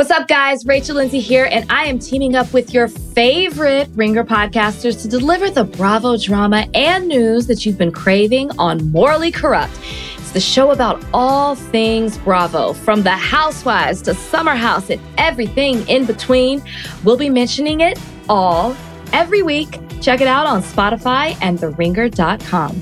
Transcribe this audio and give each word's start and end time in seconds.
What's 0.00 0.10
up, 0.10 0.28
guys? 0.28 0.64
Rachel 0.64 0.96
Lindsay 0.96 1.20
here, 1.20 1.46
and 1.52 1.70
I 1.70 1.84
am 1.84 1.98
teaming 1.98 2.34
up 2.34 2.54
with 2.54 2.72
your 2.72 2.88
favorite 2.88 3.86
Ringer 3.94 4.24
podcasters 4.24 5.02
to 5.02 5.08
deliver 5.08 5.50
the 5.50 5.64
Bravo 5.64 6.16
drama 6.16 6.66
and 6.72 7.06
news 7.06 7.46
that 7.48 7.66
you've 7.66 7.76
been 7.76 7.92
craving 7.92 8.50
on 8.58 8.90
Morally 8.92 9.30
Corrupt. 9.30 9.78
It's 10.16 10.30
the 10.30 10.40
show 10.40 10.70
about 10.70 11.04
all 11.12 11.54
things 11.54 12.16
Bravo, 12.16 12.72
from 12.72 13.02
the 13.02 13.10
housewives 13.10 14.00
to 14.00 14.14
Summer 14.14 14.54
House 14.54 14.88
and 14.88 15.02
everything 15.18 15.86
in 15.86 16.06
between. 16.06 16.62
We'll 17.04 17.18
be 17.18 17.28
mentioning 17.28 17.82
it 17.82 18.00
all 18.26 18.74
every 19.12 19.42
week. 19.42 19.80
Check 20.00 20.22
it 20.22 20.28
out 20.28 20.46
on 20.46 20.62
Spotify 20.62 21.36
and 21.42 21.58
theringer.com. 21.58 22.80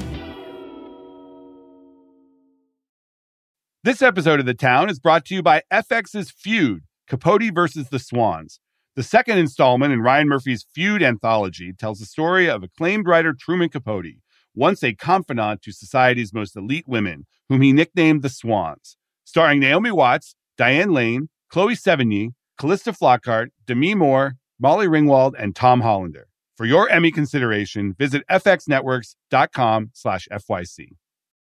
This 3.82 4.03
episode 4.03 4.39
of 4.39 4.46
The 4.46 4.55
Town 4.55 4.89
is 4.89 5.00
brought 5.00 5.25
to 5.25 5.35
you 5.35 5.43
by 5.43 5.62
FX's 5.73 6.30
Feud. 6.30 6.85
Capote 7.09 7.55
versus 7.55 7.89
the 7.89 7.99
Swans. 7.99 8.61
The 8.95 9.03
second 9.03 9.39
installment 9.39 9.93
in 9.93 10.01
Ryan 10.01 10.29
Murphy's 10.29 10.66
Feud 10.75 11.03
anthology 11.03 11.73
tells 11.73 12.01
the 12.01 12.07
story 12.07 12.51
of 12.51 12.62
acclaimed 12.62 13.07
writer 13.07 13.33
Truman 13.33 13.69
Capote, 13.69 14.16
once 14.55 14.83
a 14.83 14.95
confidant 14.95 15.63
to 15.63 15.73
society's 15.73 16.35
most 16.35 16.57
elite 16.57 16.87
women, 16.87 17.27
whom 17.49 17.63
he 17.63 17.73
nicknamed 17.73 18.23
the 18.23 18.29
Swans. 18.29 18.97
Starring 19.25 19.61
Naomi 19.61 19.91
Watts, 19.91 20.35
Diane 20.57 20.93
Lane, 20.93 21.29
Chloe 21.49 21.75
Sevigny, 21.75 22.33
Calista 22.59 22.93
Flockhart, 22.93 23.49
Demi 23.66 23.95
Moore, 23.95 24.35
Molly 24.59 24.87
Ringwald, 24.87 25.35
and 25.38 25.55
Tom 25.55 25.80
Hollander. 25.80 26.27
For 26.57 26.66
your 26.66 26.88
Emmy 26.88 27.13
consideration, 27.13 27.95
visit 27.97 28.25
fxnetworks.com 28.29 29.91
slash 29.95 30.27
FYC. 30.33 30.88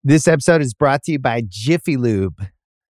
This 0.03 0.27
episode 0.27 0.63
is 0.63 0.73
brought 0.73 1.03
to 1.05 1.13
you 1.13 1.19
by 1.19 1.43
Jiffy 1.47 1.99
Lube. 1.99 2.49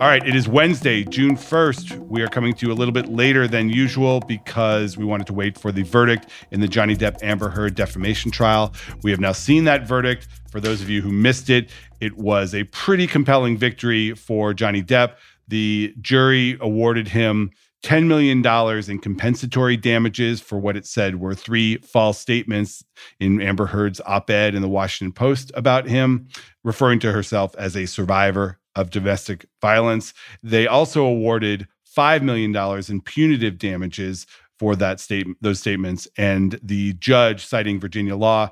All 0.00 0.08
right, 0.08 0.26
it 0.26 0.34
is 0.34 0.48
Wednesday, 0.48 1.04
June 1.04 1.36
1st. 1.36 2.08
We 2.08 2.20
are 2.22 2.26
coming 2.26 2.52
to 2.54 2.66
you 2.66 2.72
a 2.72 2.74
little 2.74 2.90
bit 2.90 3.10
later 3.10 3.46
than 3.46 3.68
usual 3.68 4.18
because 4.18 4.96
we 4.96 5.04
wanted 5.04 5.28
to 5.28 5.32
wait 5.32 5.56
for 5.56 5.70
the 5.70 5.84
verdict 5.84 6.30
in 6.50 6.60
the 6.60 6.66
Johnny 6.66 6.96
Depp 6.96 7.22
Amber 7.22 7.48
Heard 7.48 7.76
defamation 7.76 8.32
trial. 8.32 8.74
We 9.04 9.12
have 9.12 9.20
now 9.20 9.30
seen 9.30 9.62
that 9.64 9.86
verdict. 9.86 10.26
For 10.50 10.58
those 10.58 10.82
of 10.82 10.90
you 10.90 11.00
who 11.00 11.12
missed 11.12 11.48
it, 11.48 11.70
it 12.00 12.16
was 12.16 12.56
a 12.56 12.64
pretty 12.64 13.06
compelling 13.06 13.56
victory 13.56 14.14
for 14.14 14.52
Johnny 14.52 14.82
Depp. 14.82 15.14
The 15.46 15.94
jury 16.00 16.58
awarded 16.60 17.06
him 17.06 17.52
$10 17.84 18.08
million 18.08 18.44
in 18.90 18.98
compensatory 18.98 19.76
damages 19.76 20.40
for 20.40 20.58
what 20.58 20.76
it 20.76 20.86
said 20.86 21.20
were 21.20 21.36
three 21.36 21.76
false 21.76 22.18
statements 22.18 22.84
in 23.20 23.40
Amber 23.40 23.66
Heard's 23.66 24.00
op 24.06 24.28
ed 24.28 24.56
in 24.56 24.62
the 24.62 24.68
Washington 24.68 25.12
Post 25.12 25.52
about 25.54 25.86
him, 25.86 26.26
referring 26.64 26.98
to 26.98 27.12
herself 27.12 27.54
as 27.56 27.76
a 27.76 27.86
survivor 27.86 28.58
of 28.76 28.90
domestic 28.90 29.46
violence. 29.60 30.14
They 30.42 30.66
also 30.66 31.04
awarded 31.04 31.68
$5 31.96 32.22
million 32.22 32.54
in 32.88 33.00
punitive 33.00 33.58
damages 33.58 34.26
for 34.58 34.76
that 34.76 35.00
statement, 35.00 35.38
those 35.40 35.60
statements. 35.60 36.08
And 36.16 36.58
the 36.62 36.94
judge, 36.94 37.44
citing 37.44 37.80
Virginia 37.80 38.16
law, 38.16 38.50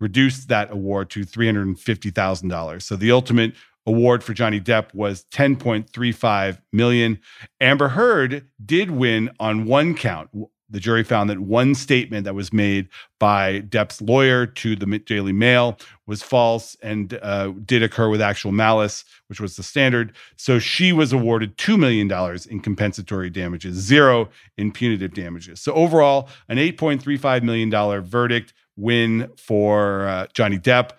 reduced 0.00 0.48
that 0.48 0.70
award 0.70 1.10
to 1.10 1.20
$350,000. 1.20 2.82
So 2.82 2.96
the 2.96 3.12
ultimate 3.12 3.54
award 3.86 4.22
for 4.24 4.34
Johnny 4.34 4.60
Depp 4.60 4.92
was 4.94 5.24
10.35 5.32 6.58
million. 6.72 7.18
Amber 7.60 7.88
Heard 7.88 8.48
did 8.64 8.90
win 8.90 9.30
on 9.38 9.64
one 9.64 9.94
count, 9.94 10.28
the 10.68 10.80
jury 10.80 11.04
found 11.04 11.30
that 11.30 11.40
one 11.40 11.74
statement 11.74 12.24
that 12.24 12.34
was 12.34 12.52
made 12.52 12.88
by 13.18 13.60
Depp's 13.60 14.00
lawyer 14.00 14.46
to 14.46 14.74
the 14.76 14.98
Daily 14.98 15.32
Mail 15.32 15.78
was 16.06 16.22
false 16.22 16.76
and 16.82 17.18
uh, 17.22 17.52
did 17.64 17.82
occur 17.82 18.08
with 18.08 18.20
actual 18.20 18.52
malice, 18.52 19.04
which 19.28 19.40
was 19.40 19.56
the 19.56 19.62
standard. 19.62 20.12
So 20.36 20.58
she 20.58 20.92
was 20.92 21.12
awarded 21.12 21.56
$2 21.56 21.78
million 21.78 22.10
in 22.50 22.60
compensatory 22.60 23.30
damages, 23.30 23.76
zero 23.76 24.28
in 24.56 24.72
punitive 24.72 25.14
damages. 25.14 25.60
So 25.60 25.72
overall, 25.72 26.28
an 26.48 26.58
$8.35 26.58 27.42
million 27.42 28.02
verdict 28.02 28.52
win 28.76 29.30
for 29.36 30.06
uh, 30.06 30.26
Johnny 30.34 30.58
Depp 30.58 30.90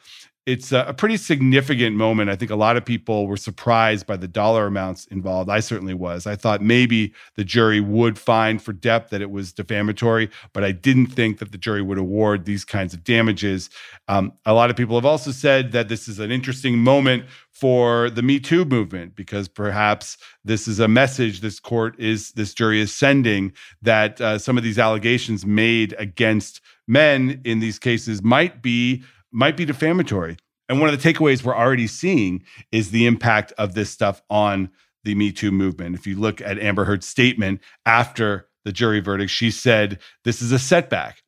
it's 0.48 0.72
a, 0.72 0.94
pretty 0.98 1.18
significant 1.18 1.98
moment. 1.98 2.30
I 2.30 2.38
think 2.38 2.52
a 2.52 2.56
lot 2.56 2.78
of 2.78 2.86
people 2.86 3.28
were 3.28 3.36
surprised 3.36 4.08
by 4.08 4.16
the 4.16 4.30
dollar 4.30 4.66
amounts 4.66 5.06
involved. 5.08 5.50
I 5.50 5.60
certainly 5.60 5.94
was. 5.94 6.26
I 6.26 6.38
thought 6.38 6.62
maybe 6.62 7.14
the 7.36 7.44
jury 7.44 7.82
would 7.82 8.18
find 8.18 8.62
for 8.62 8.72
Depp 8.72 9.10
that 9.10 9.22
it 9.22 9.30
was 9.30 9.52
defamatory, 9.52 10.30
but 10.54 10.64
I 10.64 10.72
didn't 10.72 11.08
think 11.08 11.40
that 11.40 11.52
the 11.52 11.58
jury 11.58 11.82
would 11.82 11.98
award 11.98 12.46
these 12.46 12.64
kinds 12.64 12.94
of 12.94 13.04
damages. 13.04 13.70
Um, 14.08 14.32
a 14.46 14.54
lot 14.54 14.70
of 14.70 14.78
people 14.78 14.96
have 14.96 15.06
also 15.06 15.32
said 15.32 15.74
that 15.74 15.90
this 15.90 16.08
is 16.08 16.18
an 16.18 16.32
interesting 16.32 16.78
moment 16.78 17.26
for 17.52 18.10
the 18.10 18.22
Me 18.22 18.40
Too 18.40 18.64
movement 18.64 19.18
because 19.18 19.50
perhaps 19.50 20.18
this 20.46 20.66
is 20.66 20.80
a 20.80 20.88
message 20.88 21.42
this 21.42 21.60
court 21.60 22.00
is, 22.00 22.32
this 22.32 22.54
jury 22.54 22.80
is 22.80 22.94
sending 22.94 23.52
that 23.82 24.22
uh, 24.22 24.40
some 24.40 24.58
of 24.58 24.64
these 24.64 24.80
allegations 24.80 25.46
made 25.46 25.94
against 26.00 26.62
men 26.88 27.42
in 27.44 27.60
these 27.60 27.80
cases 27.80 28.24
might 28.24 28.62
be 28.62 29.04
might 29.32 29.58
be 29.58 29.66
defamatory. 29.66 30.38
And 30.70 30.80
one 30.80 30.90
of 30.94 31.02
the 31.02 31.14
takeaways 31.14 31.44
we're 31.44 31.56
already 31.56 31.88
seeing 31.88 32.44
is 32.72 32.92
the 32.92 33.06
impact 33.06 33.54
of 33.58 33.74
this 33.74 33.90
stuff 33.90 34.22
on 34.30 34.70
the 35.04 35.16
Me 35.16 35.32
Too 35.32 35.52
movement. 35.52 35.96
If 35.96 36.06
you 36.06 36.20
look 36.20 36.42
at 36.42 36.60
Amber 36.60 36.86
Heard's 36.86 37.08
statement 37.08 37.62
after 37.86 38.48
the 38.66 38.74
jury 38.74 39.00
verdict, 39.00 39.32
she 39.32 39.52
said, 39.52 40.00
This 40.26 40.42
is 40.42 40.52
a 40.52 40.60
setback. 40.60 41.24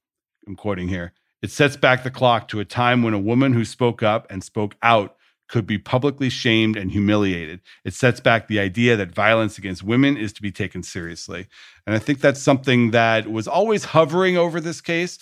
I'm 0.48 0.56
quoting 0.56 0.90
here. 0.90 1.14
It 1.42 1.52
sets 1.52 1.78
back 1.78 2.04
the 2.04 2.12
clock 2.12 2.50
to 2.50 2.60
a 2.60 2.66
time 2.66 3.02
when 3.02 3.14
a 3.14 3.20
woman 3.20 3.54
who 3.54 3.64
spoke 3.64 4.04
up 4.04 4.28
and 4.30 4.44
spoke 4.44 4.76
out 4.82 5.16
could 5.48 5.66
be 5.66 5.78
publicly 5.78 6.30
shamed 6.30 6.78
and 6.78 6.92
humiliated. 6.92 7.62
It 7.84 7.94
sets 7.94 8.20
back 8.20 8.48
the 8.48 8.60
idea 8.60 8.96
that 8.96 9.12
violence 9.14 9.58
against 9.58 9.84
women 9.84 10.16
is 10.16 10.32
to 10.34 10.42
be 10.42 10.52
taken 10.52 10.84
seriously. 10.84 11.48
And 11.88 11.96
I 11.96 12.00
think 12.00 12.20
that's 12.20 12.42
something 12.42 12.92
that 12.92 13.32
was 13.32 13.48
always 13.48 13.86
hovering 13.86 14.38
over 14.38 14.62
this 14.62 14.80
case, 14.80 15.18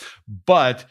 but 0.46 0.86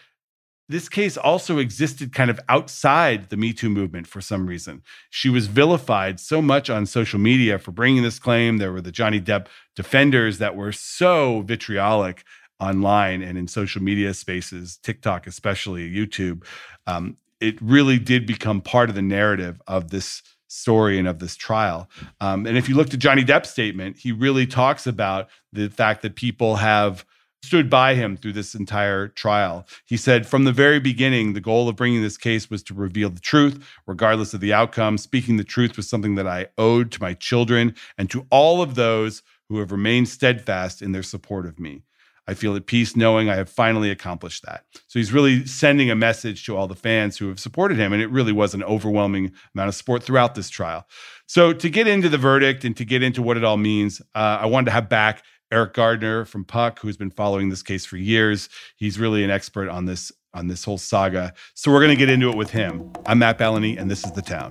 this 0.69 0.89
case 0.89 1.17
also 1.17 1.59
existed 1.59 2.13
kind 2.13 2.31
of 2.31 2.41
outside 2.49 3.29
the 3.31 3.37
Me 3.37 3.53
Too 3.53 3.71
movement 3.71 4.07
for 4.07 4.21
some 4.21 4.47
reason. 4.47 4.83
She 5.11 5.29
was 5.29 5.47
vilified 5.47 6.19
so 6.19 6.43
much 6.43 6.69
on 6.69 6.87
social 6.87 7.21
media 7.21 7.59
for 7.59 7.71
bringing 7.71 8.03
this 8.03 8.19
claim. 8.19 8.59
There 8.59 8.73
were 8.73 8.81
the 8.81 8.93
Johnny 8.93 9.21
Depp 9.21 9.47
defenders 9.77 10.39
that 10.39 10.57
were 10.57 10.73
so 10.73 11.43
vitriolic 11.43 12.25
online 12.59 13.23
and 13.23 13.39
in 13.39 13.47
social 13.47 13.83
media 13.83 14.15
spaces, 14.15 14.79
TikTok, 14.79 15.27
especially 15.27 15.91
YouTube. 15.91 16.45
Um, 16.87 17.17
it 17.41 17.61
really 17.61 17.99
did 17.99 18.27
become 18.27 18.61
part 18.61 18.89
of 18.89 18.95
the 18.95 19.03
narrative 19.03 19.61
of 19.67 19.91
this 19.91 20.23
story 20.49 20.99
and 20.99 21.07
of 21.07 21.19
this 21.19 21.37
trial. 21.37 21.89
Um, 22.21 22.47
and 22.47 22.57
if 22.57 22.69
you 22.69 22.75
look 22.75 22.93
at 22.93 22.99
Johnny 22.99 23.25
Depp's 23.25 23.51
statement, 23.51 23.99
he 23.99 24.13
really 24.13 24.47
talks 24.47 24.87
about 24.87 25.29
the 25.53 25.69
fact 25.69 26.03
that 26.03 26.17
people 26.17 26.57
have 26.57 27.05
stood 27.43 27.71
by 27.71 27.95
him 27.95 28.17
through 28.17 28.33
this 28.33 28.55
entire 28.55 29.09
trial. 29.09 29.67
He 29.85 29.97
said, 29.97 30.27
From 30.27 30.45
the 30.45 30.53
very 30.53 30.81
beginning, 30.81 31.33
the 31.33 31.41
goal 31.41 31.69
of 31.69 31.77
bringing 31.77 32.03
this 32.03 32.17
case 32.17 32.51
was 32.51 32.63
to 32.65 32.75
reveal 32.75 33.11
the 33.11 33.21
truth, 33.21 33.65
regardless 33.87 34.35
of 34.35 34.41
the 34.41 34.53
outcome. 34.53 34.99
Speaking 34.99 35.37
the 35.37 35.45
truth 35.45 35.77
was 35.77 35.89
something 35.89 36.17
that 36.17 36.27
I 36.27 36.49
owed 36.59 36.91
to 36.93 37.03
my 37.03 37.15
children 37.15 37.75
and 37.97 38.11
to 38.11 38.27
all 38.31 38.63
of 38.63 38.75
those 38.75 39.23
who 39.49 39.59
have 39.59 39.73
remained 39.73 40.09
steadfast 40.09 40.83
in 40.83 40.93
their 40.93 41.05
support 41.05 41.47
of 41.47 41.61
me. 41.61 41.83
I 42.29 42.35
feel 42.35 42.57
at 42.57 42.67
peace 42.67 42.97
knowing 42.97 43.29
I 43.29 43.37
have 43.37 43.49
finally 43.49 43.91
accomplished 43.91 44.45
that. 44.45 44.65
So 44.89 44.99
he's 44.99 45.13
really 45.13 45.47
sending 45.47 45.91
a 45.91 45.95
message 45.95 46.45
to 46.47 46.57
all 46.57 46.67
the 46.67 46.75
fans 46.75 47.17
who 47.17 47.29
have 47.29 47.39
supported 47.39 47.79
him. 47.79 47.93
And 47.93 48.03
it 48.03 48.11
really 48.11 48.33
was 48.33 48.53
an 48.53 48.65
overwhelming 48.65 49.33
amount 49.55 49.69
of 49.69 49.77
support 49.77 50.03
throughout 50.03 50.35
this 50.35 50.51
trial. 50.51 50.87
So 51.27 51.53
to 51.53 51.71
get 51.71 51.87
into 51.87 52.09
the 52.09 52.19
verdict 52.19 52.65
and 52.65 52.77
to 52.77 52.85
get 52.85 53.03
into 53.03 53.23
what 53.23 53.37
it 53.37 53.45
all 53.45 53.57
means, 53.57 54.01
uh, 54.15 54.39
I 54.41 54.47
wanted 54.47 54.67
to 54.67 54.71
have 54.73 54.89
back 54.89 55.23
Eriq 55.53 55.75
Gardner 55.75 56.25
from 56.25 56.45
Puck, 56.45 56.81
who's 56.81 56.97
been 56.97 57.11
following 57.11 57.49
this 57.49 57.63
case 57.63 57.87
for 57.87 57.97
years. 57.97 58.49
He's 58.77 58.99
really 58.99 59.23
an 59.23 59.31
expert 59.31 59.69
on 59.69 59.85
this 59.85 60.11
on 60.35 60.49
this 60.49 60.65
whole 60.65 60.77
saga. 60.77 61.33
So 61.55 61.73
we're 61.73 61.81
going 61.81 61.91
to 61.91 61.97
get 61.97 62.11
into 62.11 62.29
it 62.29 62.37
with 62.37 62.51
him. 62.51 62.93
I'm 63.07 63.21
Matt 63.21 63.39
Belloni, 63.39 63.81
and 63.81 63.91
this 63.91 64.05
is 64.05 64.13
The 64.13 64.21
Town. 64.21 64.51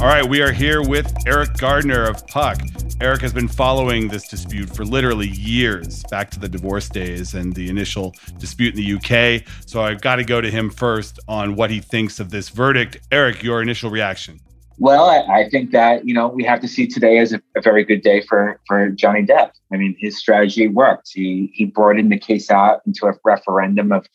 All 0.00 0.08
right, 0.08 0.28
we 0.28 0.42
are 0.42 0.50
here 0.50 0.82
with 0.82 1.06
Eriq 1.24 1.56
Gardner 1.58 2.02
of 2.04 2.26
Puck. 2.26 2.58
Eriq 2.98 3.20
has 3.20 3.32
been 3.32 3.46
following 3.46 4.08
this 4.08 4.26
dispute 4.26 4.74
for 4.74 4.84
literally 4.84 5.28
years, 5.28 6.02
back 6.10 6.30
to 6.30 6.40
the 6.40 6.48
divorce 6.48 6.88
days 6.88 7.34
and 7.34 7.54
the 7.54 7.68
initial 7.68 8.14
dispute 8.38 8.74
in 8.74 8.82
the 8.82 8.94
UK. 8.94 9.46
So 9.66 9.82
I've 9.82 10.00
got 10.00 10.16
to 10.16 10.24
go 10.24 10.40
to 10.40 10.50
him 10.50 10.70
first 10.70 11.20
on 11.28 11.54
what 11.54 11.70
he 11.70 11.80
thinks 11.80 12.18
of 12.18 12.30
this 12.30 12.48
verdict. 12.48 13.08
Eriq, 13.10 13.42
your 13.42 13.62
initial 13.62 13.90
reaction. 13.90 14.40
Well, 14.78 15.06
I, 15.06 15.40
I 15.40 15.48
think 15.48 15.70
that 15.70 16.06
you 16.06 16.12
know 16.12 16.28
we 16.28 16.44
have 16.44 16.60
to 16.60 16.68
see 16.68 16.86
today 16.86 17.18
as 17.18 17.32
a, 17.32 17.40
a, 17.56 17.62
very 17.62 17.84
good 17.84 18.02
day 18.02 18.20
for 18.20 18.60
for 18.66 18.90
Johnny 18.90 19.22
Depp. 19.22 19.52
I 19.72 19.76
mean, 19.76 19.96
his 19.98 20.18
strategy 20.18 20.68
worked. 20.68 21.10
He 21.12 21.50
he 21.54 21.64
brought 21.64 21.98
in 21.98 22.10
the 22.10 22.18
case 22.18 22.50
out 22.50 22.82
into 22.86 23.06
a 23.06 23.12
referendum 23.24 23.90
of 23.90 24.06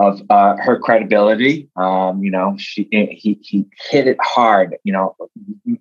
of 0.00 0.20
uh, 0.28 0.56
her 0.58 0.78
credibility. 0.78 1.68
Um, 1.76 2.22
you 2.22 2.30
know, 2.30 2.56
she 2.58 2.88
he 2.90 3.38
he 3.42 3.64
hit 3.90 4.08
it 4.08 4.16
hard. 4.20 4.76
You 4.82 4.92
know, 4.92 5.16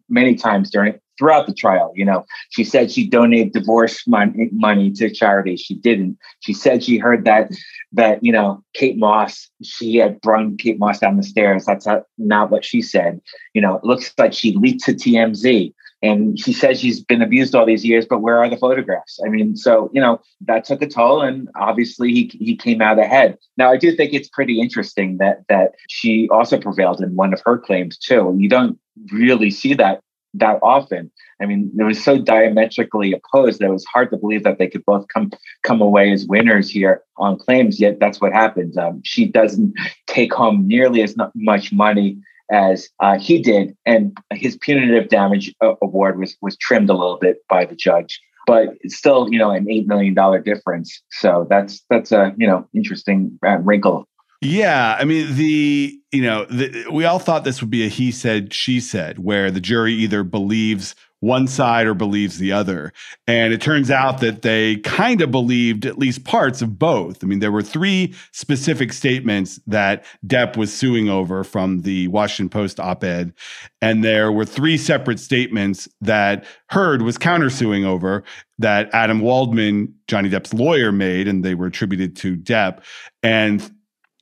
many 0.07 0.35
times 0.35 0.69
during 0.69 0.99
throughout 1.21 1.45
the 1.45 1.53
trial. 1.53 1.93
You 1.95 2.03
know, 2.03 2.25
she 2.49 2.63
said 2.63 2.91
she 2.91 3.07
donated 3.07 3.53
divorce 3.53 4.07
money 4.07 4.49
money 4.51 4.91
to 4.93 5.11
charity. 5.11 5.55
She 5.55 5.75
didn't. 5.75 6.17
She 6.39 6.51
said 6.51 6.83
she 6.83 6.97
heard 6.97 7.25
that 7.25 7.51
that 7.93 8.23
you 8.23 8.31
know 8.31 8.63
Kate 8.73 8.97
Moss. 8.97 9.47
She 9.61 9.97
had 9.97 10.19
brung 10.21 10.57
Kate 10.57 10.79
Moss 10.79 10.97
down 10.97 11.17
the 11.17 11.23
stairs. 11.23 11.65
That's 11.65 11.85
not, 11.85 12.03
not 12.17 12.49
what 12.49 12.65
she 12.65 12.81
said. 12.81 13.21
You 13.53 13.61
know, 13.61 13.75
it 13.75 13.83
looks 13.83 14.11
like 14.17 14.33
she 14.33 14.57
leaked 14.57 14.83
to 14.85 14.93
TMZ. 14.93 15.73
And 16.03 16.39
she 16.39 16.51
says 16.51 16.79
she's 16.79 16.99
been 16.99 17.21
abused 17.21 17.53
all 17.53 17.63
these 17.63 17.85
years, 17.85 18.07
but 18.09 18.21
where 18.23 18.39
are 18.39 18.49
the 18.49 18.57
photographs? 18.57 19.19
I 19.23 19.29
mean, 19.29 19.55
so 19.55 19.91
you 19.93 20.01
know 20.01 20.19
that 20.47 20.65
took 20.65 20.81
a 20.81 20.87
toll, 20.87 21.21
and 21.21 21.47
obviously 21.55 22.11
he 22.11 22.31
he 22.39 22.55
came 22.55 22.81
out 22.81 22.97
ahead. 22.97 23.37
Now, 23.55 23.71
I 23.71 23.77
do 23.77 23.95
think 23.95 24.11
it's 24.11 24.27
pretty 24.27 24.59
interesting 24.59 25.17
that 25.17 25.43
that 25.47 25.73
she 25.89 26.27
also 26.31 26.59
prevailed 26.59 27.01
in 27.01 27.15
one 27.15 27.35
of 27.35 27.41
her 27.45 27.59
claims 27.59 27.99
too. 27.99 28.35
You 28.39 28.49
don't 28.49 28.79
really 29.11 29.51
see 29.51 29.75
that 29.75 30.01
that 30.35 30.59
often. 30.61 31.11
I 31.41 31.45
mean, 31.45 31.71
it 31.77 31.83
was 31.83 32.03
so 32.03 32.17
diametrically 32.17 33.13
opposed 33.13 33.59
that 33.59 33.65
it 33.65 33.71
was 33.71 33.85
hard 33.85 34.11
to 34.11 34.17
believe 34.17 34.43
that 34.43 34.57
they 34.59 34.67
could 34.67 34.85
both 34.85 35.07
come 35.07 35.31
come 35.63 35.81
away 35.81 36.11
as 36.11 36.25
winners 36.25 36.69
here 36.69 37.01
on 37.17 37.37
claims. 37.37 37.79
Yet 37.79 37.99
that's 37.99 38.21
what 38.21 38.33
happens. 38.33 38.77
Um, 38.77 39.01
she 39.03 39.25
doesn't 39.25 39.73
take 40.07 40.33
home 40.33 40.67
nearly 40.67 41.01
as 41.01 41.15
much 41.35 41.71
money 41.71 42.17
as 42.51 42.89
uh, 42.99 43.17
he 43.17 43.41
did, 43.41 43.75
and 43.85 44.17
his 44.33 44.57
punitive 44.57 45.09
damage 45.09 45.53
uh, 45.61 45.75
award 45.81 46.19
was 46.19 46.37
was 46.41 46.57
trimmed 46.57 46.89
a 46.89 46.93
little 46.93 47.17
bit 47.17 47.37
by 47.49 47.65
the 47.65 47.75
judge. 47.75 48.19
But 48.47 48.69
it's 48.81 48.97
still, 48.97 49.31
you 49.31 49.37
know, 49.37 49.51
an 49.51 49.69
eight 49.69 49.87
million 49.87 50.13
dollar 50.13 50.39
difference. 50.39 51.01
So 51.11 51.45
that's 51.49 51.83
that's 51.89 52.11
a 52.11 52.33
you 52.37 52.47
know 52.47 52.67
interesting 52.73 53.37
uh, 53.45 53.57
wrinkle 53.57 54.07
yeah, 54.41 54.97
I 54.99 55.05
mean 55.05 55.35
the 55.35 56.00
you 56.11 56.21
know 56.21 56.45
the, 56.45 56.85
we 56.91 57.05
all 57.05 57.19
thought 57.19 57.43
this 57.43 57.61
would 57.61 57.69
be 57.69 57.85
a 57.85 57.89
he 57.89 58.11
said 58.11 58.53
she 58.53 58.79
said 58.79 59.19
where 59.19 59.51
the 59.51 59.61
jury 59.61 59.93
either 59.93 60.23
believes 60.23 60.95
one 61.21 61.47
side 61.47 61.87
or 61.87 61.93
believes 61.93 62.39
the 62.39 62.51
other. 62.51 62.91
And 63.27 63.53
it 63.53 63.61
turns 63.61 63.89
out 63.89 64.19
that 64.21 64.41
they 64.41 64.77
kind 64.77 65.21
of 65.21 65.31
believed 65.31 65.85
at 65.85 65.97
least 65.97 66.25
parts 66.25 66.61
of 66.61 66.77
both. 66.77 67.23
I 67.23 67.27
mean, 67.27 67.39
there 67.39 67.51
were 67.51 67.61
three 67.61 68.13
specific 68.31 68.91
statements 68.91 69.59
that 69.67 70.03
Depp 70.25 70.57
was 70.57 70.73
suing 70.73 71.09
over 71.09 71.43
from 71.43 71.83
the 71.83 72.07
Washington 72.09 72.49
Post 72.49 72.79
op 72.79 73.03
ed. 73.03 73.33
And 73.81 74.03
there 74.03 74.31
were 74.31 74.45
three 74.45 74.77
separate 74.77 75.19
statements 75.19 75.87
that 76.01 76.43
Heard 76.69 77.03
was 77.03 77.17
countersuing 77.17 77.85
over 77.85 78.23
that 78.57 78.89
Adam 78.91 79.21
Waldman, 79.21 79.93
Johnny 80.07 80.29
Depp's 80.29 80.53
lawyer, 80.53 80.91
made, 80.91 81.27
and 81.27 81.45
they 81.45 81.53
were 81.53 81.67
attributed 81.67 82.15
to 82.17 82.35
Depp. 82.35 82.81
And 83.21 83.71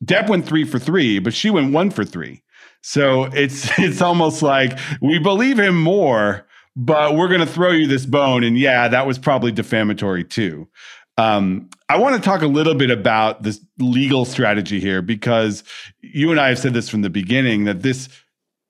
Depp 0.03 0.29
went 0.29 0.45
three 0.45 0.63
for 0.63 0.79
three, 0.79 1.19
but 1.19 1.33
she 1.33 1.49
went 1.49 1.73
one 1.73 1.89
for 1.89 2.05
three. 2.05 2.43
So 2.81 3.25
it's 3.25 3.69
it's 3.79 4.01
almost 4.01 4.41
like 4.41 4.77
we 5.01 5.19
believe 5.19 5.59
him 5.59 5.81
more 5.81 6.45
but 6.79 7.15
we're 7.15 7.27
going 7.27 7.41
to 7.41 7.45
throw 7.45 7.71
you 7.71 7.87
this 7.87 8.05
bone. 8.05 8.43
And 8.43 8.57
yeah, 8.57 8.87
that 8.87 9.05
was 9.05 9.19
probably 9.19 9.51
defamatory 9.51 10.23
too. 10.23 10.67
Um, 11.17 11.69
I 11.89 11.97
want 11.97 12.15
to 12.15 12.21
talk 12.21 12.41
a 12.41 12.47
little 12.47 12.75
bit 12.75 12.89
about 12.89 13.43
this 13.43 13.59
legal 13.77 14.23
strategy 14.23 14.79
here 14.79 15.01
because 15.01 15.65
you 15.99 16.31
and 16.31 16.39
I 16.39 16.47
have 16.47 16.59
said 16.59 16.73
this 16.73 16.87
from 16.87 17.01
the 17.01 17.09
beginning 17.09 17.65
that 17.65 17.81
this 17.81 18.07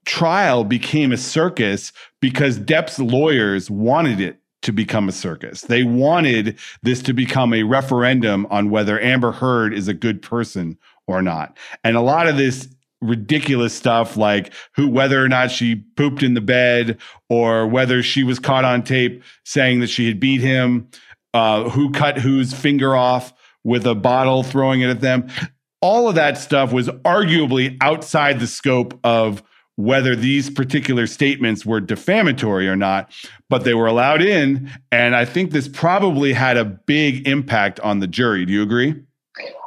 trial 0.06 0.64
became 0.64 1.12
a 1.12 1.18
circus 1.18 1.94
because 2.20 2.58
Depp's 2.58 2.98
lawyers 2.98 3.70
wanted 3.70 4.20
it 4.20 4.40
to 4.64 4.72
become 4.72 5.08
a 5.08 5.12
circus. 5.12 5.62
They 5.62 5.84
wanted 5.84 6.58
this 6.82 7.04
to 7.04 7.14
become 7.14 7.54
a 7.54 7.64
referendum 7.64 8.48
on 8.50 8.72
whether 8.72 9.00
Amber 9.00 9.32
Heard 9.32 9.72
is 9.72 9.88
a 9.88 9.94
good 9.94 10.24
person 10.24 10.80
or 11.10 11.22
not. 11.22 11.58
And 11.84 11.98
a 11.98 12.02
lot 12.02 12.28
of 12.28 12.38
this 12.38 12.70
ridiculous 13.02 13.74
stuff 13.74 14.18
like 14.18 14.54
who 14.76 14.88
whether 14.88 15.24
or 15.24 15.30
not 15.30 15.50
she 15.50 15.76
pooped 15.96 16.22
in 16.22 16.34
the 16.34 16.42
bed 16.42 16.98
or 17.30 17.66
whether 17.66 18.04
she 18.04 18.24
was 18.24 18.40
caught 18.40 18.66
on 18.66 18.84
tape 18.84 19.24
saying 19.46 19.80
that 19.80 19.88
she 19.88 20.06
had 20.08 20.20
beat 20.20 20.42
him 20.42 20.88
uh, 21.34 21.70
who 21.70 21.92
cut 21.92 22.18
whose 22.18 22.54
finger 22.54 22.96
off 22.96 23.34
with 23.64 23.88
a 23.88 23.96
bottle 23.96 24.44
throwing 24.44 24.82
it 24.82 24.90
at 24.90 25.00
them 25.00 25.30
all 25.82 26.10
of 26.10 26.16
that 26.16 26.38
stuff 26.38 26.74
was 26.74 26.90
arguably 27.06 27.78
outside 27.80 28.42
the 28.42 28.48
scope 28.48 29.00
of 29.06 29.42
whether 29.80 30.14
these 30.14 30.50
particular 30.50 31.08
statements 31.08 31.66
were 31.66 31.80
defamatory 31.80 32.68
or 32.68 32.76
not, 32.76 33.10
but 33.50 33.64
they 33.64 33.74
were 33.74 33.88
allowed 33.88 34.22
in. 34.22 34.70
And 34.92 35.16
I 35.16 35.24
think 35.24 35.52
this 35.52 35.70
probably 35.70 36.34
had 36.34 36.58
a 36.58 36.66
big 36.66 37.26
impact 37.26 37.80
on 37.80 38.00
the 38.00 38.08
jury. 38.08 38.46
Do 38.46 38.52
you 38.52 38.62
agree? 38.62 39.02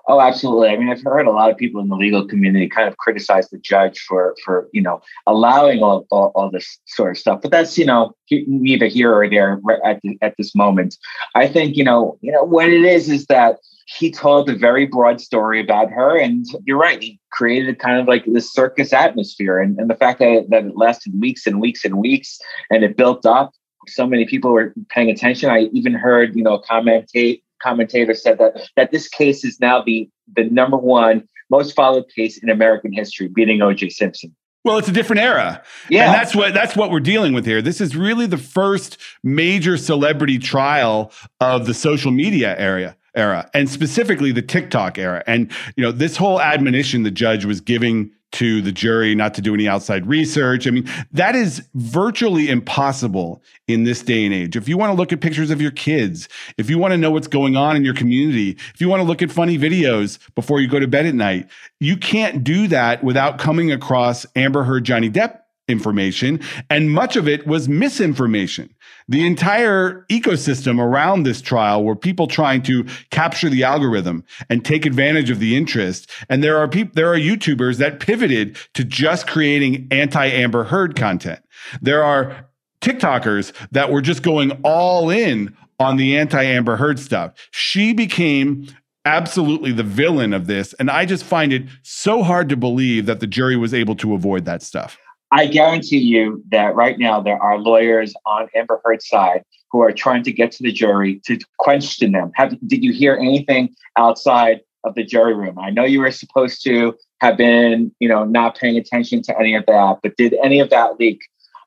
Oh, 0.08 0.20
absolutely. 0.20 0.68
I 0.68 0.76
mean, 0.76 0.88
I've 0.88 1.02
heard 1.02 1.26
a 1.26 1.30
lot 1.30 1.50
of 1.50 1.56
people 1.56 1.80
in 1.80 1.88
the 1.88 1.96
legal 1.96 2.26
community 2.26 2.68
kind 2.68 2.88
of 2.88 2.96
criticize 2.96 3.48
the 3.50 3.58
judge 3.58 4.00
for, 4.00 4.34
for 4.44 4.68
you 4.72 4.82
know, 4.82 5.00
allowing 5.26 5.82
all, 5.82 6.06
all, 6.10 6.32
all 6.34 6.50
this 6.50 6.78
sort 6.86 7.12
of 7.12 7.18
stuff. 7.18 7.40
But 7.40 7.52
that's, 7.52 7.78
you 7.78 7.84
know, 7.84 8.12
neither 8.30 8.86
here 8.86 9.14
or 9.14 9.28
there 9.28 9.60
at, 9.84 10.00
the, 10.02 10.18
at 10.20 10.34
this 10.38 10.54
moment. 10.54 10.96
I 11.34 11.46
think, 11.46 11.76
you 11.76 11.84
know, 11.84 12.18
you 12.20 12.32
know 12.32 12.42
what 12.42 12.68
it 12.68 12.84
is 12.84 13.08
is 13.08 13.26
that 13.26 13.58
he 13.86 14.10
told 14.10 14.48
a 14.48 14.56
very 14.56 14.86
broad 14.86 15.20
story 15.20 15.60
about 15.60 15.90
her, 15.90 16.16
and 16.16 16.46
you're 16.64 16.78
right. 16.78 17.02
He 17.02 17.20
created 17.30 17.78
kind 17.78 18.00
of 18.00 18.06
like 18.06 18.24
this 18.26 18.52
circus 18.52 18.92
atmosphere, 18.92 19.58
and, 19.58 19.78
and 19.78 19.90
the 19.90 19.96
fact 19.96 20.20
that 20.20 20.46
that 20.50 20.64
it 20.64 20.76
lasted 20.76 21.20
weeks 21.20 21.46
and 21.46 21.60
weeks 21.60 21.84
and 21.84 21.98
weeks, 21.98 22.38
and 22.70 22.84
it 22.84 22.96
built 22.96 23.26
up. 23.26 23.52
So 23.88 24.06
many 24.06 24.24
people 24.24 24.52
were 24.52 24.72
paying 24.88 25.10
attention. 25.10 25.50
I 25.50 25.68
even 25.72 25.94
heard, 25.94 26.36
you 26.36 26.42
know, 26.42 26.60
commentate 26.60 27.42
commentator 27.62 28.14
said 28.14 28.38
that 28.38 28.68
that 28.76 28.90
this 28.90 29.08
case 29.08 29.44
is 29.44 29.60
now 29.60 29.82
the 29.82 30.08
the 30.36 30.44
number 30.44 30.76
one 30.76 31.28
most 31.50 31.76
followed 31.76 32.08
case 32.08 32.42
in 32.42 32.48
American 32.48 32.92
history, 32.92 33.28
beating 33.28 33.60
O.J. 33.60 33.90
Simpson. 33.90 34.34
Well, 34.64 34.78
it's 34.78 34.88
a 34.88 34.92
different 34.92 35.20
era. 35.20 35.62
Yeah. 35.90 36.06
And 36.06 36.14
that's 36.14 36.34
what 36.34 36.54
that's 36.54 36.76
what 36.76 36.90
we're 36.90 37.00
dealing 37.00 37.32
with 37.32 37.44
here. 37.44 37.60
This 37.60 37.80
is 37.80 37.96
really 37.96 38.26
the 38.26 38.38
first 38.38 38.96
major 39.22 39.76
celebrity 39.76 40.38
trial 40.38 41.12
of 41.40 41.66
the 41.66 41.74
social 41.74 42.10
media 42.10 42.58
area 42.58 42.96
era 43.14 43.50
and 43.52 43.68
specifically 43.68 44.32
the 44.32 44.42
TikTok 44.42 44.98
era. 44.98 45.22
And 45.26 45.50
you 45.76 45.82
know, 45.82 45.92
this 45.92 46.16
whole 46.16 46.40
admonition 46.40 47.02
the 47.02 47.10
judge 47.10 47.44
was 47.44 47.60
giving 47.60 48.12
to 48.32 48.60
the 48.62 48.72
jury 48.72 49.14
not 49.14 49.34
to 49.34 49.42
do 49.42 49.54
any 49.54 49.68
outside 49.68 50.06
research. 50.06 50.66
I 50.66 50.70
mean, 50.70 50.88
that 51.12 51.34
is 51.34 51.66
virtually 51.74 52.48
impossible 52.48 53.42
in 53.68 53.84
this 53.84 54.02
day 54.02 54.24
and 54.24 54.34
age. 54.34 54.56
If 54.56 54.68
you 54.68 54.76
want 54.76 54.90
to 54.90 54.94
look 54.94 55.12
at 55.12 55.20
pictures 55.20 55.50
of 55.50 55.60
your 55.60 55.70
kids, 55.70 56.28
if 56.58 56.68
you 56.68 56.78
want 56.78 56.92
to 56.92 56.98
know 56.98 57.10
what's 57.10 57.28
going 57.28 57.56
on 57.56 57.76
in 57.76 57.84
your 57.84 57.94
community, 57.94 58.50
if 58.74 58.80
you 58.80 58.88
want 58.88 59.00
to 59.00 59.04
look 59.04 59.22
at 59.22 59.30
funny 59.30 59.58
videos 59.58 60.18
before 60.34 60.60
you 60.60 60.68
go 60.68 60.80
to 60.80 60.88
bed 60.88 61.06
at 61.06 61.14
night, 61.14 61.48
you 61.80 61.96
can't 61.96 62.42
do 62.42 62.66
that 62.68 63.04
without 63.04 63.38
coming 63.38 63.70
across 63.70 64.26
Amber 64.34 64.64
Heard 64.64 64.84
Johnny 64.84 65.10
Depp 65.10 65.41
information, 65.68 66.40
and 66.70 66.90
much 66.90 67.16
of 67.16 67.28
it 67.28 67.46
was 67.46 67.68
misinformation. 67.68 68.74
The 69.08 69.26
entire 69.26 70.04
ecosystem 70.10 70.80
around 70.80 71.22
this 71.22 71.40
trial 71.40 71.84
were 71.84 71.96
people 71.96 72.26
trying 72.26 72.62
to 72.62 72.84
capture 73.10 73.48
the 73.48 73.64
algorithm 73.64 74.24
and 74.50 74.64
take 74.64 74.86
advantage 74.86 75.30
of 75.30 75.38
the 75.38 75.56
interest. 75.56 76.10
And 76.28 76.42
there 76.42 76.58
are 76.58 76.68
people, 76.68 76.92
there 76.94 77.12
are 77.12 77.18
YouTubers 77.18 77.78
that 77.78 78.00
pivoted 78.00 78.56
to 78.74 78.84
just 78.84 79.26
creating 79.26 79.88
anti 79.90 80.26
Amber 80.26 80.64
Heard 80.64 80.96
content. 80.96 81.40
There 81.80 82.02
are 82.02 82.48
TikTokers 82.80 83.52
that 83.70 83.90
were 83.90 84.02
just 84.02 84.22
going 84.22 84.52
all 84.64 85.10
in 85.10 85.56
on 85.78 85.96
the 85.96 86.16
anti 86.16 86.42
Amber 86.42 86.76
Heard 86.76 86.98
stuff. 86.98 87.34
She 87.50 87.92
became 87.92 88.66
absolutely 89.04 89.72
the 89.72 89.82
villain 89.82 90.32
of 90.32 90.46
this. 90.46 90.74
And 90.74 90.90
I 90.90 91.06
just 91.06 91.24
find 91.24 91.52
it 91.52 91.64
so 91.82 92.22
hard 92.22 92.48
to 92.50 92.56
believe 92.56 93.06
that 93.06 93.20
the 93.20 93.26
jury 93.26 93.56
was 93.56 93.74
able 93.74 93.96
to 93.96 94.14
avoid 94.14 94.44
that 94.44 94.62
stuff. 94.62 94.98
I 95.32 95.46
guarantee 95.46 95.96
you 95.98 96.44
that 96.50 96.74
right 96.74 96.98
now 96.98 97.22
there 97.22 97.42
are 97.42 97.58
lawyers 97.58 98.12
on 98.26 98.48
Amber 98.54 98.82
Heard's 98.84 99.08
side 99.08 99.42
who 99.70 99.80
are 99.80 99.90
trying 99.90 100.22
to 100.24 100.32
get 100.32 100.52
to 100.52 100.62
the 100.62 100.70
jury 100.70 101.22
to 101.24 101.38
question 101.58 102.12
them. 102.12 102.32
Have 102.34 102.54
did 102.66 102.84
you 102.84 102.92
hear 102.92 103.16
anything 103.16 103.74
outside 103.96 104.60
of 104.84 104.94
the 104.94 105.02
jury 105.02 105.34
room? 105.34 105.58
I 105.58 105.70
know 105.70 105.84
you 105.84 106.00
were 106.00 106.10
supposed 106.10 106.62
to 106.64 106.94
have 107.22 107.38
been, 107.38 107.90
you 107.98 108.10
know, 108.10 108.24
not 108.24 108.58
paying 108.58 108.76
attention 108.76 109.22
to 109.22 109.38
any 109.38 109.54
of 109.54 109.64
that, 109.66 110.00
but 110.02 110.18
did 110.18 110.34
any 110.44 110.60
of 110.60 110.68
that 110.68 111.00
leak? 111.00 111.20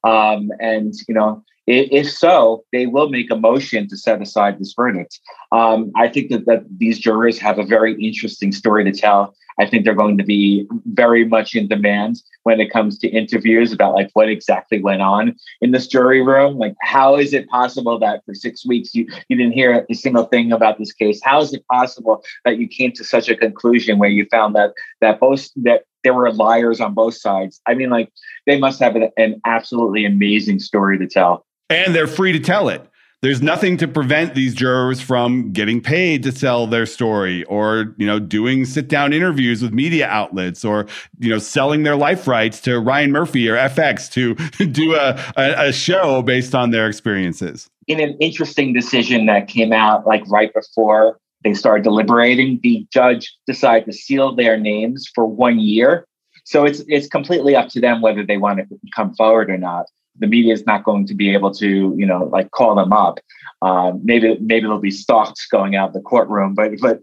Um, 0.04 0.52
and 0.60 0.94
you 1.08 1.16
know, 1.16 1.44
If 1.68 2.12
so, 2.12 2.64
they 2.72 2.86
will 2.86 3.10
make 3.10 3.32
a 3.32 3.36
motion 3.36 3.88
to 3.88 3.98
set 3.98 4.22
aside 4.22 4.60
this 4.60 4.74
verdict. 4.76 5.20
Um, 5.52 5.92
I 5.96 6.08
think 6.08 6.30
that, 6.30 6.46
that 6.46 6.64
these 6.78 7.00
jurors 7.00 7.40
have 7.40 7.58
a 7.58 7.66
very 7.66 7.94
interesting 8.04 8.52
story 8.52 8.84
to 8.84 8.92
tell. 8.92 9.36
I 9.60 9.66
think 9.66 9.84
they're 9.84 9.96
going 9.96 10.18
to 10.18 10.24
be 10.24 10.68
very 10.86 11.26
much 11.26 11.56
in 11.56 11.68
demand 11.68 12.22
when 12.44 12.60
it 12.60 12.72
comes 12.72 13.00
to 13.00 13.08
interviews 13.08 13.72
about 13.72 13.94
like 13.94 14.10
what 14.14 14.30
exactly 14.30 14.82
went 14.82 15.02
on 15.02 15.36
in 15.62 15.72
this 15.72 15.88
jury 15.88 16.22
room. 16.22 16.58
Like, 16.58 16.76
how 16.82 17.16
is 17.16 17.34
it 17.34 17.48
possible 17.48 17.98
that 18.00 18.24
for 18.26 18.34
six 18.34 18.66
weeks 18.66 18.94
you, 18.94 19.08
you 19.30 19.38
didn't 19.38 19.54
hear 19.54 19.86
a 19.90 19.94
single 19.96 20.26
thing 20.26 20.52
about 20.52 20.78
this 20.78 20.92
case? 20.92 21.22
How 21.24 21.42
is 21.42 21.54
it 21.54 21.66
possible 21.72 22.24
that 22.44 22.58
you 22.58 22.68
came 22.68 22.92
to 22.94 23.04
such 23.04 23.30
a 23.30 23.36
conclusion 23.36 23.98
where 23.98 24.10
you 24.10 24.28
found 24.30 24.56
that 24.56 24.74
that 25.02 25.20
both 25.20 25.50
that 25.64 25.84
there 26.04 26.14
were 26.14 26.32
liars 26.32 26.82
on 26.82 26.94
both 26.94 27.16
sides? 27.16 27.62
I 27.66 27.76
mean, 27.76 27.90
like 27.90 28.12
they 28.46 28.60
must 28.60 28.80
have 28.82 28.96
an, 28.96 29.10
an 29.18 29.42
absolutely 29.46 30.06
amazing 30.06 30.60
story 30.60 31.00
to 31.00 31.08
tell 31.08 31.46
and 31.70 31.96
they're 31.96 32.08
free 32.08 32.32
to 32.32 32.40
tell 32.40 32.70
it. 32.70 32.88
There's 33.22 33.42
nothing 33.42 33.78
to 33.78 33.88
prevent 33.88 34.36
these 34.36 34.54
jurors 34.54 35.02
from 35.02 35.52
getting 35.52 35.82
paid 35.82 36.22
to 36.24 36.32
sell 36.32 36.68
their 36.68 36.86
story 36.86 37.44
or, 37.46 37.96
you 37.98 38.06
know, 38.06 38.20
doing 38.20 38.66
sit 38.66 38.88
down 38.88 39.14
interviews 39.14 39.64
with 39.64 39.74
media 39.74 40.08
outlets 40.08 40.64
or, 40.64 40.86
you 41.18 41.30
know, 41.30 41.40
selling 41.40 41.84
their 41.84 41.96
life 41.96 42.28
rights 42.28 42.62
to 42.62 42.80
Ryan 42.80 43.12
Murphy 43.12 43.50
or 43.50 43.56
FX 43.56 44.12
to 44.12 44.36
do 44.72 44.94
a, 44.94 45.20
a, 45.38 45.70
a 45.70 45.74
show 45.74 46.22
based 46.22 46.54
on 46.54 46.70
their 46.70 46.88
experiences. 46.88 47.68
In 47.88 48.00
an 48.00 48.16
interesting 48.20 48.74
decision 48.74 49.26
that 49.26 49.48
came 49.48 49.74
out 49.74 50.06
like 50.06 50.24
right 50.28 50.54
before 50.54 51.18
they 51.44 51.56
started 51.56 51.84
deliberating, 51.84 52.60
the 52.62 52.86
judge 52.92 53.36
decided 53.48 53.86
to 53.86 53.94
seal 53.94 54.36
their 54.36 54.56
names 54.56 55.10
for 55.16 55.26
one 55.26 55.58
year. 55.58 56.06
So 56.44 56.64
it's 56.64 56.84
it's 56.88 57.08
completely 57.08 57.56
up 57.56 57.70
to 57.70 57.82
them 57.82 58.02
whether 58.02 58.24
they 58.24 58.38
want 58.38 58.60
to 58.60 58.66
come 58.96 59.16
forward 59.16 59.50
or 59.50 59.58
not 59.58 59.88
the 60.20 60.28
media 60.28 60.54
is 60.54 60.66
not 60.66 60.84
going 60.84 61.06
to 61.08 61.14
be 61.14 61.34
able 61.34 61.54
to, 61.56 61.94
you 61.98 62.06
know, 62.06 62.26
like 62.26 62.52
call 62.52 62.76
them 62.76 62.94
up. 62.94 63.20
Um, 63.62 64.02
maybe 64.04 64.38
maybe 64.40 64.62
there'll 64.62 64.80
be 64.80 64.92
stalked 64.92 65.42
going 65.52 65.76
out 65.76 65.90
of 65.90 65.94
the 65.94 66.02
courtroom, 66.02 66.54
but 66.54 66.72
but 66.82 67.02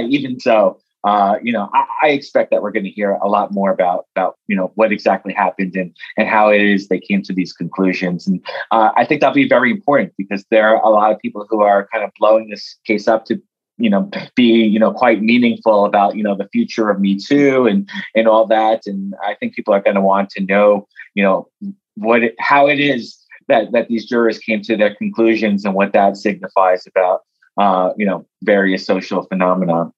even 0.00 0.38
so, 0.40 0.78
uh, 1.04 1.36
you 1.42 1.52
know, 1.52 1.68
I, 1.74 1.84
I, 2.02 2.08
expect 2.10 2.50
that 2.50 2.62
we're 2.62 2.70
going 2.70 2.84
to 2.84 2.90
hear 2.90 3.12
a 3.12 3.28
lot 3.28 3.52
more 3.52 3.70
about 3.70 4.06
about 4.14 4.36
you 4.46 4.56
know 4.56 4.72
what 4.74 4.92
exactly 4.92 5.34
happened 5.34 5.76
and 5.76 5.94
and 6.16 6.28
how 6.28 6.48
it 6.50 6.62
is 6.62 6.88
they 6.88 7.00
came 7.00 7.22
to 7.22 7.32
these 7.32 7.52
conclusions. 7.52 8.26
And 8.26 8.44
uh, 8.70 8.90
I 8.96 9.04
think 9.04 9.20
that'll 9.20 9.34
be 9.34 9.48
very 9.48 9.70
important 9.70 10.12
because 10.16 10.44
there 10.50 10.68
are 10.68 10.82
a 10.82 10.88
lot 10.88 11.12
of 11.12 11.18
people 11.18 11.46
who 11.48 11.62
are 11.62 11.88
kind 11.92 12.04
of 12.04 12.10
blowing 12.18 12.48
this 12.48 12.76
case 12.86 13.08
up 13.08 13.24
to 13.26 13.40
you 13.76 13.90
know 13.90 14.08
be 14.34 14.44
you 14.44 14.78
know 14.78 14.92
quite 14.92 15.22
meaningful 15.22 15.84
about 15.84 16.16
you 16.16 16.22
know 16.22 16.36
the 16.36 16.48
future 16.52 16.90
of 16.90 17.00
me 17.00 17.18
too 17.18 17.66
and 17.66 17.88
and 18.14 18.28
all 18.28 18.46
that 18.46 18.86
and 18.86 19.14
i 19.22 19.34
think 19.34 19.54
people 19.54 19.74
are 19.74 19.80
going 19.80 19.96
to 19.96 20.00
want 20.00 20.30
to 20.30 20.40
know 20.44 20.86
you 21.14 21.22
know 21.22 21.48
what 21.96 22.22
it, 22.22 22.34
how 22.38 22.66
it 22.68 22.80
is 22.80 23.18
that 23.48 23.72
that 23.72 23.88
these 23.88 24.06
jurors 24.06 24.38
came 24.38 24.62
to 24.62 24.76
their 24.76 24.94
conclusions 24.94 25.64
and 25.64 25.74
what 25.74 25.92
that 25.92 26.16
signifies 26.16 26.86
about 26.86 27.20
uh, 27.58 27.92
you 27.96 28.06
know 28.06 28.26
various 28.42 28.86
social 28.86 29.24
phenomena. 29.24 29.90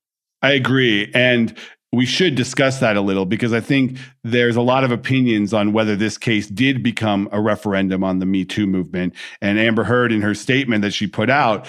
I 0.43 0.53
agree, 0.53 1.11
and 1.15 1.57
we 1.93 2.05
should 2.05 2.35
discuss 2.35 2.81
that 2.81 2.97
a 2.97 3.01
little 3.01 3.25
because 3.25 3.53
I 3.53 3.61
think 3.61 3.99
there's 4.23 4.57
a 4.57 4.61
lot 4.61 4.85
of 4.85 4.91
opinions 4.91 5.55
on 5.55 5.73
whether 5.73 5.97
this 5.97 6.19
case 6.19 6.47
did 6.49 6.83
become 6.83 7.29
a 7.33 7.41
referendum 7.41 8.05
on 8.05 8.19
the 8.19 8.27
Me 8.27 8.45
Too 8.45 8.67
movement. 8.67 9.15
And 9.41 9.59
Amber 9.59 9.85
Heard, 9.85 10.13
in 10.13 10.21
her 10.21 10.35
statement 10.35 10.83
that 10.83 10.93
she 10.93 11.07
put 11.07 11.31
out, 11.31 11.67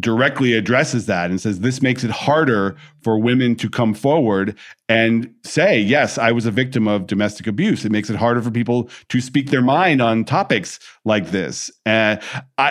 directly 0.00 0.54
addresses 0.54 1.06
that 1.06 1.30
and 1.30 1.40
says 1.40 1.60
this 1.60 1.80
makes 1.80 2.02
it 2.02 2.10
harder 2.10 2.76
for 3.02 3.18
women 3.18 3.54
to 3.54 3.70
come 3.70 3.94
forward 3.94 4.56
and 4.88 5.32
say, 5.44 5.78
yes, 5.78 6.18
I 6.18 6.32
was 6.32 6.46
a 6.46 6.50
victim 6.50 6.88
of 6.88 7.06
domestic 7.06 7.46
abuse. 7.46 7.84
It 7.84 7.92
makes 7.92 8.10
it 8.10 8.16
harder 8.16 8.42
for 8.42 8.50
people 8.50 8.90
to 9.10 9.20
speak 9.20 9.50
their 9.50 9.62
mind 9.62 10.02
on 10.02 10.24
topics 10.24 10.80
like 11.04 11.30
this. 11.30 11.70
I, 11.86 12.18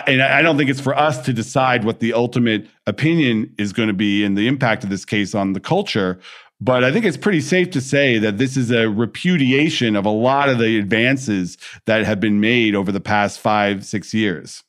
and 0.06 0.22
I 0.22 0.42
don't 0.42 0.58
think 0.58 0.68
it's 0.68 0.80
for 0.80 0.96
us 0.96 1.24
to 1.24 1.32
decide 1.32 1.84
what 1.84 2.00
the 2.00 2.12
ultimate 2.12 2.68
opinion 2.86 3.54
is 3.58 3.72
going 3.72 3.88
to 3.88 3.94
be 3.94 4.22
and 4.22 4.36
the 4.36 4.46
impact 4.46 4.84
of 4.84 4.90
this 4.90 5.04
case 5.06 5.34
on 5.34 5.54
the 5.54 5.60
culture. 5.60 6.20
But 6.60 6.84
I 6.84 6.92
think 6.92 7.04
it's 7.04 7.16
pretty 7.16 7.40
safe 7.40 7.70
to 7.70 7.80
say 7.80 8.18
that 8.18 8.38
this 8.38 8.56
is 8.56 8.70
a 8.70 8.88
repudiation 8.88 9.96
of 9.96 10.06
a 10.06 10.10
lot 10.10 10.48
of 10.48 10.58
the 10.58 10.78
advances 10.78 11.58
that 11.86 12.04
have 12.04 12.20
been 12.20 12.40
made 12.40 12.74
over 12.74 12.92
the 12.92 13.00
past 13.00 13.40
five, 13.40 13.84
six 13.84 14.14
years. 14.14 14.62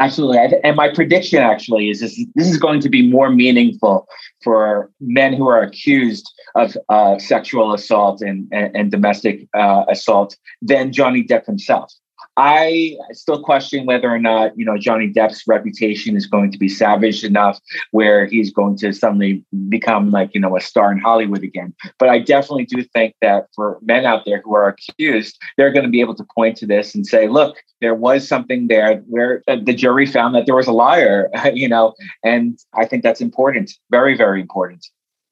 Absolutely. 0.00 0.38
And 0.64 0.76
my 0.76 0.88
prediction 0.88 1.40
actually 1.40 1.90
is 1.90 2.00
this, 2.00 2.18
this 2.34 2.48
is 2.48 2.56
going 2.56 2.80
to 2.80 2.88
be 2.88 3.06
more 3.06 3.28
meaningful 3.30 4.08
for 4.42 4.90
men 4.98 5.34
who 5.34 5.46
are 5.46 5.60
accused 5.60 6.32
of 6.54 6.74
uh, 6.88 7.18
sexual 7.18 7.74
assault 7.74 8.22
and, 8.22 8.48
and, 8.50 8.74
and 8.74 8.90
domestic 8.90 9.46
uh, 9.52 9.84
assault 9.90 10.38
than 10.62 10.90
Johnny 10.90 11.22
Depp 11.22 11.44
himself. 11.44 11.92
I 12.36 12.96
still 13.12 13.42
question 13.42 13.86
whether 13.86 14.08
or 14.08 14.18
not 14.18 14.56
you 14.56 14.64
know 14.64 14.78
Johnny 14.78 15.08
Depp's 15.08 15.46
reputation 15.46 16.16
is 16.16 16.26
going 16.26 16.50
to 16.52 16.58
be 16.58 16.68
savage 16.68 17.24
enough 17.24 17.58
where 17.90 18.26
he's 18.26 18.52
going 18.52 18.76
to 18.78 18.92
suddenly 18.92 19.44
become 19.68 20.10
like 20.10 20.34
you 20.34 20.40
know 20.40 20.56
a 20.56 20.60
star 20.60 20.92
in 20.92 20.98
Hollywood 20.98 21.42
again. 21.42 21.74
But 21.98 22.08
I 22.08 22.20
definitely 22.20 22.66
do 22.66 22.82
think 22.82 23.14
that 23.20 23.48
for 23.54 23.78
men 23.82 24.06
out 24.06 24.24
there 24.24 24.40
who 24.44 24.54
are 24.54 24.68
accused, 24.68 25.40
they're 25.56 25.72
going 25.72 25.84
to 25.84 25.90
be 25.90 26.00
able 26.00 26.14
to 26.14 26.24
point 26.34 26.56
to 26.58 26.66
this 26.66 26.94
and 26.94 27.06
say, 27.06 27.28
"Look, 27.28 27.56
there 27.80 27.94
was 27.94 28.26
something 28.26 28.68
there 28.68 28.98
where 29.08 29.42
uh, 29.48 29.56
the 29.62 29.74
jury 29.74 30.06
found 30.06 30.34
that 30.34 30.46
there 30.46 30.56
was 30.56 30.68
a 30.68 30.72
liar," 30.72 31.30
you 31.52 31.68
know, 31.68 31.94
and 32.24 32.58
I 32.74 32.86
think 32.86 33.02
that's 33.02 33.20
important, 33.20 33.72
very 33.90 34.16
very 34.16 34.40
important. 34.40 34.86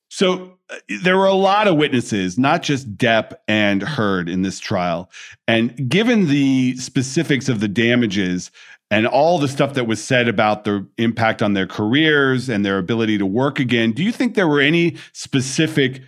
So 0.09 0.59
uh, 0.71 0.77
there 1.03 1.17
were 1.17 1.27
a 1.27 1.35
lot 1.35 1.69
of 1.69 1.77
witnesses, 1.77 2.39
not 2.39 2.63
just 2.63 2.97
Depp 2.97 3.35
and 3.47 3.83
Heard 3.83 4.29
in 4.29 4.43
this 4.43 4.59
trial. 4.59 5.11
And 5.47 5.89
given 5.89 6.29
the 6.29 6.77
specifics 6.77 7.49
of 7.49 7.61
the 7.61 7.69
damages 7.69 8.51
and 8.91 9.07
all 9.07 9.39
the 9.39 9.49
stuff 9.49 9.75
that 9.75 9.87
was 9.87 10.03
said 10.03 10.29
about 10.29 10.65
the 10.65 10.87
impact 10.97 11.43
on 11.43 11.53
their 11.53 11.67
careers 11.67 12.49
and 12.49 12.65
their 12.65 12.79
ability 12.79 13.19
to 13.19 13.27
work 13.27 13.61
again, 13.61 13.93
do 13.93 14.03
you 14.03 14.13
think 14.13 14.35
there 14.35 14.49
were 14.49 14.61
any 14.61 14.97
specific 15.13 16.03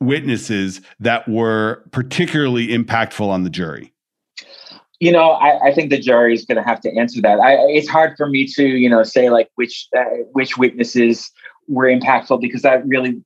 witnesses 0.00 0.80
that 1.00 1.28
were 1.28 1.82
particularly 1.90 2.68
impactful 2.68 3.28
on 3.28 3.42
the 3.42 3.50
jury? 3.50 3.94
you 5.00 5.12
know, 5.12 5.32
I, 5.32 5.68
I, 5.68 5.74
think 5.74 5.90
the 5.90 5.98
jury 5.98 6.32
is 6.34 6.46
going 6.46 6.56
to 6.56 6.62
have 6.62 6.80
to 6.80 6.96
answer 6.96 7.20
that. 7.20 7.38
I, 7.40 7.56
it's 7.68 7.88
hard 7.88 8.16
for 8.16 8.26
me 8.26 8.46
to, 8.54 8.64
you 8.64 8.88
know, 8.88 9.02
say 9.02 9.28
like 9.28 9.50
which 9.56 9.88
uh, 9.94 10.04
which 10.32 10.56
witnesses 10.56 11.30
were 11.68 11.86
impactful 11.86 12.40
because 12.40 12.62
that 12.62 12.86
really 12.86 13.22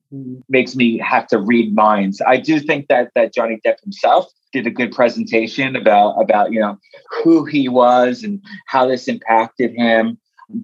makes 0.47 0.75
me 0.75 0.97
have 0.99 1.27
to 1.27 1.39
read 1.39 1.75
minds. 1.75 2.21
I 2.25 2.37
do 2.37 2.59
think 2.59 2.87
that 2.87 3.11
that 3.15 3.33
Johnny 3.33 3.59
Depp 3.65 3.81
himself 3.81 4.27
did 4.51 4.65
a 4.65 4.71
good 4.71 4.91
presentation 4.91 5.75
about 5.75 6.13
about 6.21 6.51
you 6.51 6.59
know 6.59 6.77
who 7.23 7.45
he 7.45 7.67
was 7.67 8.23
and 8.23 8.41
how 8.67 8.87
this 8.87 9.07
impacted 9.07 9.73
him. 9.75 10.17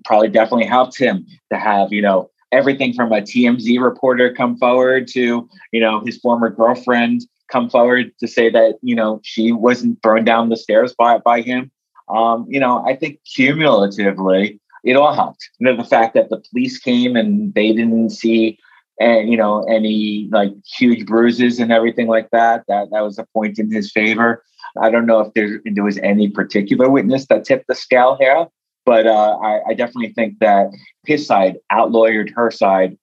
Probably 0.04 0.30
definitely 0.30 0.66
helped 0.66 0.98
him 0.98 1.26
to 1.52 1.58
have 1.58 1.92
you 1.92 2.02
know 2.02 2.30
everything 2.52 2.94
from 2.94 3.12
a 3.12 3.22
TMZ 3.22 3.82
reporter 3.82 4.34
come 4.34 4.58
forward 4.58 5.08
to 5.10 5.50
you 5.72 5.80
know 5.80 6.02
his 6.06 6.18
former 6.18 6.50
girlfriend 6.50 7.22
come 7.52 7.70
forward 7.70 8.12
to 8.20 8.28
say 8.28 8.50
that 8.50 8.76
you 8.82 8.96
know 8.96 9.20
she 9.24 9.52
wasn't 9.52 10.02
thrown 10.02 10.24
down 10.24 10.50
the 10.50 10.58
stairs 10.58 10.94
by 10.98 11.18
by 11.20 11.42
him. 11.42 11.72
Um, 12.08 12.46
you 12.48 12.60
know, 12.60 12.86
I 12.86 12.96
think 12.96 13.20
cumulatively 13.26 14.60
it 14.86 14.96
all 14.96 15.14
helped. 15.14 15.50
You 15.60 15.66
know, 15.66 15.76
the 15.76 15.84
fact 15.88 16.14
that 16.14 16.30
the 16.30 16.42
police 16.50 16.78
came 16.78 17.16
and 17.16 17.54
they 17.54 17.74
didn't 17.74 18.12
see 18.12 18.60
and 19.00 19.30
you 19.30 19.38
know 19.38 19.64
any 19.64 20.30
like 20.32 20.52
huge 20.66 21.06
bruises 21.06 21.60
and 21.60 21.72
everything 21.72 22.08
like 22.08 22.30
that 22.32 22.64
that 22.68 22.88
that 22.92 23.02
was 23.02 23.20
a 23.20 23.26
point 23.34 23.60
in 23.60 23.72
his 23.72 23.92
favor 23.92 24.44
i 24.82 24.90
don't 24.90 25.06
know 25.06 25.20
if 25.20 25.34
there, 25.34 25.62
there 25.66 25.84
was 25.84 25.98
any 26.00 26.30
particular 26.30 26.90
witness 26.90 27.26
that 27.28 27.44
tipped 27.44 27.68
the 27.68 27.76
scale 27.76 28.16
here 28.20 28.48
but 28.86 29.08
uh, 29.08 29.38
I, 29.42 29.62
I, 29.70 29.74
definitely 29.74 30.14
think 30.14 30.38
that 30.42 30.68
his 31.08 31.26
side 31.26 31.58
outlawed 31.72 32.30
her 32.36 32.52
side 32.52 32.96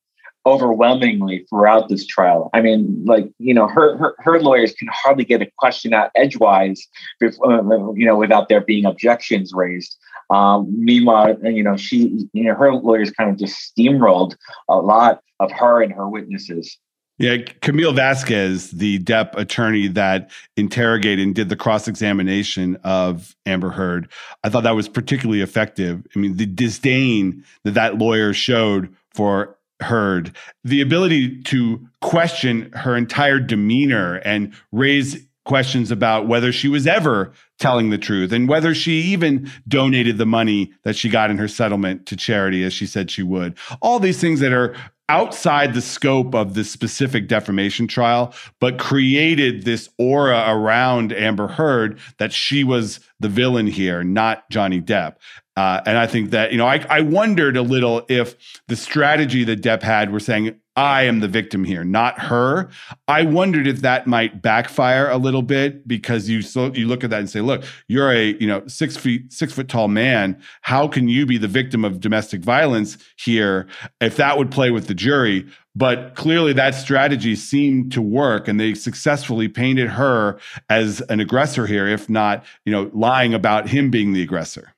overwhelmingly 0.44 1.46
throughout 1.48 1.88
this 1.88 2.06
trial. 2.06 2.50
I 2.52 2.60
mean, 2.60 3.04
like 3.04 3.30
you 3.38 3.54
know, 3.54 3.68
her 3.68 3.96
her, 3.96 4.14
her 4.18 4.40
lawyers 4.40 4.72
can 4.74 4.88
hardly 4.92 5.24
get 5.24 5.42
a 5.42 5.50
question 5.58 5.94
out 5.94 6.10
edgewise, 6.14 6.86
before, 7.20 7.52
uh, 7.52 7.92
you 7.94 8.04
know, 8.04 8.16
without 8.16 8.48
there 8.48 8.60
being 8.60 8.84
objections 8.84 9.52
raised. 9.54 9.96
Um, 10.30 10.66
meanwhile, 10.72 11.36
you 11.42 11.62
know, 11.62 11.76
she, 11.76 12.26
you 12.32 12.44
know, 12.44 12.54
her 12.54 12.72
lawyers 12.72 13.10
kind 13.10 13.30
of 13.30 13.38
just 13.38 13.72
steamrolled 13.76 14.34
a 14.68 14.76
lot 14.76 15.20
of 15.40 15.50
her 15.52 15.82
and 15.82 15.92
her 15.92 16.08
witnesses. 16.08 16.78
Yeah, 17.18 17.36
Camille 17.60 17.92
Vasquez, 17.92 18.70
the 18.70 18.98
Depp 19.00 19.36
attorney 19.36 19.86
that 19.88 20.30
interrogated 20.56 21.24
and 21.24 21.34
did 21.34 21.50
the 21.50 21.56
cross 21.56 21.86
examination 21.86 22.76
of 22.82 23.36
Amber 23.44 23.70
Heard, 23.70 24.10
I 24.42 24.48
thought 24.48 24.62
that 24.62 24.74
was 24.74 24.88
particularly 24.88 25.42
effective. 25.42 26.04
I 26.16 26.18
mean, 26.18 26.36
the 26.36 26.46
disdain 26.46 27.44
that 27.64 27.74
that 27.74 27.98
lawyer 27.98 28.32
showed 28.32 28.92
for 29.14 29.56
Heard, 29.82 30.34
the 30.64 30.80
ability 30.80 31.42
to 31.42 31.86
question 32.00 32.70
her 32.72 32.96
entire 32.96 33.38
demeanor 33.38 34.16
and 34.24 34.52
raise 34.70 35.26
questions 35.44 35.90
about 35.90 36.28
whether 36.28 36.52
she 36.52 36.68
was 36.68 36.86
ever 36.86 37.32
telling 37.58 37.90
the 37.90 37.98
truth 37.98 38.32
and 38.32 38.48
whether 38.48 38.74
she 38.74 38.92
even 39.02 39.50
donated 39.66 40.18
the 40.18 40.26
money 40.26 40.72
that 40.84 40.96
she 40.96 41.08
got 41.08 41.30
in 41.30 41.38
her 41.38 41.48
settlement 41.48 42.06
to 42.06 42.16
charity 42.16 42.62
as 42.64 42.72
she 42.72 42.86
said 42.86 43.10
she 43.10 43.22
would. 43.22 43.56
All 43.80 43.98
these 43.98 44.20
things 44.20 44.40
that 44.40 44.52
are 44.52 44.74
outside 45.12 45.74
the 45.74 45.82
scope 45.82 46.34
of 46.34 46.54
this 46.54 46.70
specific 46.70 47.28
defamation 47.28 47.86
trial, 47.86 48.32
but 48.60 48.78
created 48.78 49.64
this 49.66 49.90
aura 49.98 50.42
around 50.48 51.12
Amber 51.12 51.48
Heard 51.48 51.98
that 52.16 52.32
she 52.32 52.64
was 52.64 52.98
the 53.20 53.28
villain 53.28 53.66
here, 53.66 54.02
not 54.02 54.48
Johnny 54.48 54.80
Depp. 54.80 55.16
Uh, 55.54 55.82
and 55.84 55.98
I 55.98 56.06
think 56.06 56.30
that, 56.30 56.50
you 56.50 56.56
know, 56.56 56.66
I, 56.66 56.82
I 56.88 57.02
wondered 57.02 57.58
a 57.58 57.62
little 57.62 58.06
if 58.08 58.36
the 58.68 58.76
strategy 58.76 59.44
that 59.44 59.60
Depp 59.60 59.82
had 59.82 60.10
were 60.10 60.18
saying, 60.18 60.58
I 60.74 61.02
am 61.02 61.20
the 61.20 61.28
victim 61.28 61.64
here, 61.64 61.84
not 61.84 62.18
her. 62.18 62.70
I 63.06 63.24
wondered 63.24 63.66
if 63.66 63.82
that 63.82 64.06
might 64.06 64.40
backfire 64.40 65.10
a 65.10 65.18
little 65.18 65.42
bit 65.42 65.86
because 65.86 66.30
you 66.30 66.40
so 66.40 66.72
you 66.72 66.88
look 66.88 67.04
at 67.04 67.10
that 67.10 67.20
and 67.20 67.28
say, 67.28 67.42
look, 67.42 67.64
you're 67.88 68.10
a 68.10 68.34
you 68.34 68.46
know 68.46 68.66
six 68.66 68.96
feet 68.96 69.30
six 69.32 69.52
foot 69.52 69.68
tall 69.68 69.88
man. 69.88 70.40
How 70.62 70.88
can 70.88 71.08
you 71.08 71.26
be 71.26 71.36
the 71.36 71.48
victim 71.48 71.84
of 71.84 72.00
domestic 72.00 72.40
violence 72.40 72.96
here? 73.16 73.66
If 74.00 74.16
that 74.16 74.38
would 74.38 74.50
play 74.50 74.70
with 74.70 74.86
the 74.86 74.94
jury, 74.94 75.46
but 75.76 76.14
clearly 76.14 76.54
that 76.54 76.74
strategy 76.74 77.36
seemed 77.36 77.92
to 77.92 78.00
work, 78.00 78.48
and 78.48 78.58
they 78.58 78.72
successfully 78.72 79.48
painted 79.48 79.90
her 79.90 80.38
as 80.70 81.02
an 81.02 81.20
aggressor 81.20 81.66
here, 81.66 81.86
if 81.86 82.08
not 82.08 82.44
you 82.64 82.72
know 82.72 82.90
lying 82.94 83.34
about 83.34 83.68
him 83.68 83.90
being 83.90 84.14
the 84.14 84.22
aggressor. 84.22 84.74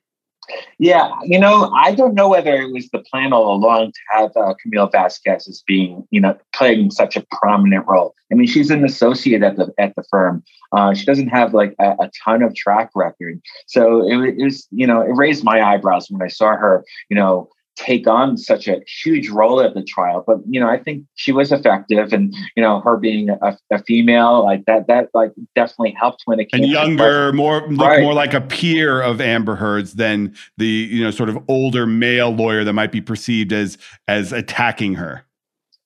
Yeah, 0.77 1.11
you 1.23 1.39
know, 1.39 1.71
I 1.75 1.93
don't 1.93 2.13
know 2.13 2.29
whether 2.29 2.53
it 2.53 2.71
was 2.71 2.89
the 2.89 2.99
plan 2.99 3.33
all 3.33 3.55
along 3.55 3.91
to 3.91 3.99
have 4.11 4.31
uh, 4.35 4.53
Camille 4.61 4.87
Vasquez 4.87 5.47
as 5.47 5.63
being, 5.65 6.07
you 6.11 6.21
know, 6.21 6.37
playing 6.53 6.91
such 6.91 7.15
a 7.15 7.25
prominent 7.31 7.85
role. 7.87 8.13
I 8.31 8.35
mean, 8.35 8.47
she's 8.47 8.71
an 8.71 8.83
associate 8.83 9.43
at 9.43 9.55
the 9.55 9.73
at 9.77 9.95
the 9.95 10.03
firm. 10.09 10.43
Uh, 10.71 10.93
she 10.93 11.05
doesn't 11.05 11.29
have 11.29 11.53
like 11.53 11.75
a, 11.79 11.91
a 11.99 12.11
ton 12.23 12.41
of 12.41 12.55
track 12.55 12.89
record, 12.95 13.41
so 13.67 14.07
it, 14.07 14.35
it 14.37 14.43
was, 14.43 14.67
you 14.71 14.87
know, 14.87 15.01
it 15.01 15.15
raised 15.15 15.43
my 15.43 15.61
eyebrows 15.61 16.07
when 16.09 16.21
I 16.21 16.27
saw 16.27 16.55
her, 16.55 16.83
you 17.09 17.15
know, 17.15 17.49
take 17.75 18.07
on 18.07 18.37
such 18.37 18.67
a 18.67 18.81
huge 19.03 19.29
role 19.29 19.59
at 19.59 19.73
the 19.73 19.83
trial 19.83 20.23
but 20.25 20.37
you 20.49 20.59
know 20.59 20.69
i 20.69 20.77
think 20.77 21.03
she 21.15 21.31
was 21.31 21.51
effective 21.51 22.13
and 22.13 22.33
you 22.55 22.63
know 22.63 22.79
her 22.79 22.95
being 22.95 23.29
a, 23.29 23.57
a 23.71 23.83
female 23.83 24.43
like 24.43 24.63
that 24.65 24.87
that 24.87 25.09
like 25.13 25.31
definitely 25.55 25.91
helped 25.91 26.21
when 26.25 26.39
it 26.39 26.49
came 26.51 26.63
and 26.63 26.71
younger 26.71 27.33
more 27.33 27.67
look 27.69 27.87
right. 27.87 28.01
more 28.01 28.13
like 28.13 28.33
a 28.33 28.41
peer 28.41 29.01
of 29.01 29.19
amber 29.19 29.55
heard's 29.55 29.95
than 29.95 30.33
the 30.57 30.65
you 30.65 31.03
know 31.03 31.11
sort 31.11 31.29
of 31.29 31.37
older 31.49 31.85
male 31.85 32.29
lawyer 32.29 32.63
that 32.63 32.73
might 32.73 32.91
be 32.91 33.01
perceived 33.01 33.51
as 33.51 33.77
as 34.07 34.31
attacking 34.31 34.95
her 34.95 35.25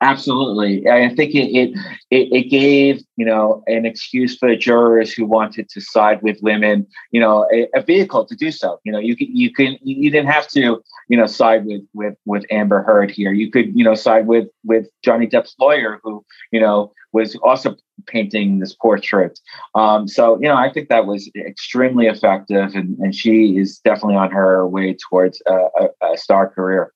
Absolutely, 0.02 0.88
I 0.88 1.14
think 1.14 1.36
it, 1.36 1.78
it 2.10 2.30
it 2.32 2.50
gave 2.50 3.04
you 3.18 3.26
know 3.26 3.64
an 3.68 3.86
excuse 3.86 4.38
for 4.38 4.56
jurors 4.56 5.12
who 5.12 5.26
wanted 5.26 5.68
to 5.72 5.82
side 5.82 6.22
with 6.22 6.38
women, 6.42 6.88
you 7.12 7.20
know, 7.20 7.46
a, 7.54 7.68
a, 7.76 7.82
vehicle 7.82 8.26
to 8.26 8.34
do 8.34 8.50
so. 8.50 8.80
You 8.86 8.94
know, 8.94 9.00
you 9.00 9.18
can 9.18 9.28
you 9.36 9.52
can 9.52 9.78
you 9.82 10.10
didn't 10.10 10.30
have 10.30 10.48
to 10.50 10.82
you 11.10 11.18
know 11.18 11.26
side 11.26 11.66
with 11.66 11.82
with 11.94 12.16
with 12.26 12.46
Amber 12.50 12.82
Heard 12.82 13.12
here. 13.12 13.34
You 13.34 13.52
could 13.52 13.78
you 13.78 13.84
know 13.84 13.94
side 13.94 14.26
with 14.26 14.48
with 14.64 14.88
Johnny 15.04 15.28
Depp's 15.28 15.54
lawyer, 15.60 16.00
who 16.02 16.24
you 16.54 16.62
know 16.62 16.94
was 17.12 17.36
also 17.44 17.76
painting 18.06 18.60
this 18.60 18.74
portrait. 18.74 19.38
Um, 19.76 20.08
so 20.08 20.40
you 20.40 20.48
know, 20.48 20.56
I 20.56 20.72
think 20.72 20.88
that 20.88 21.08
was 21.08 21.30
extremely 21.36 22.08
effective, 22.08 22.74
and 22.74 22.98
and 23.00 23.14
she 23.14 23.58
is 23.58 23.80
definitely 23.80 24.16
on 24.16 24.32
her 24.32 24.66
way 24.66 24.96
towards 25.10 25.42
a, 25.46 25.54
a, 25.54 26.14
a 26.14 26.18
star 26.18 26.50
career 26.50 26.94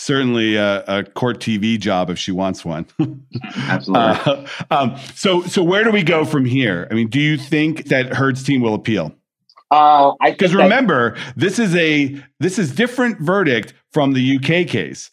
certainly 0.00 0.56
a, 0.56 0.82
a, 0.86 1.04
court 1.04 1.38
TV 1.38 1.78
job 1.78 2.10
if 2.10 2.18
she 2.18 2.32
wants 2.32 2.64
one. 2.64 2.86
Absolutely. 3.56 4.02
Uh, 4.02 4.46
um, 4.70 4.96
so, 5.14 5.42
so 5.42 5.62
where 5.62 5.84
do 5.84 5.90
we 5.90 6.02
go 6.02 6.24
from 6.24 6.44
here? 6.44 6.88
I 6.90 6.94
mean, 6.94 7.08
do 7.08 7.20
you 7.20 7.36
think 7.36 7.86
that 7.86 8.14
Heard's 8.14 8.42
team 8.42 8.62
will 8.62 8.74
appeal? 8.74 9.14
Uh, 9.70 10.12
because 10.24 10.54
remember, 10.54 11.16
this 11.36 11.60
is 11.60 11.76
a 11.76 12.20
this 12.40 12.58
is 12.58 12.74
different 12.74 13.20
verdict 13.20 13.72
from 13.92 14.14
the 14.14 14.36
UK 14.36 14.66
case. 14.66 15.12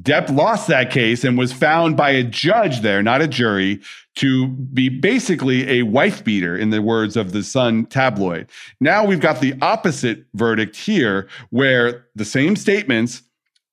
Depp 0.00 0.34
lost 0.34 0.68
that 0.68 0.90
case 0.90 1.22
and 1.24 1.36
was 1.36 1.52
found 1.52 1.94
by 1.94 2.08
a 2.10 2.22
judge 2.22 2.80
there, 2.80 3.02
not 3.02 3.20
a 3.20 3.28
jury, 3.28 3.82
to 4.14 4.48
be 4.48 4.88
basically 4.88 5.68
a 5.68 5.82
wife 5.82 6.24
beater, 6.24 6.56
in 6.56 6.70
the 6.70 6.80
words 6.80 7.18
of 7.18 7.32
the 7.32 7.42
Sun 7.42 7.84
tabloid. 7.86 8.48
Now 8.80 9.04
we've 9.04 9.20
got 9.20 9.42
the 9.42 9.52
opposite 9.60 10.24
verdict 10.32 10.76
here, 10.76 11.28
where 11.50 12.06
the 12.14 12.24
same 12.24 12.56
statements 12.56 13.22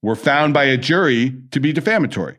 were 0.02 0.16
found 0.16 0.54
by 0.54 0.66
a 0.66 0.78
jury 0.78 1.36
to 1.52 1.60
be 1.60 1.72
defamatory. 1.72 2.39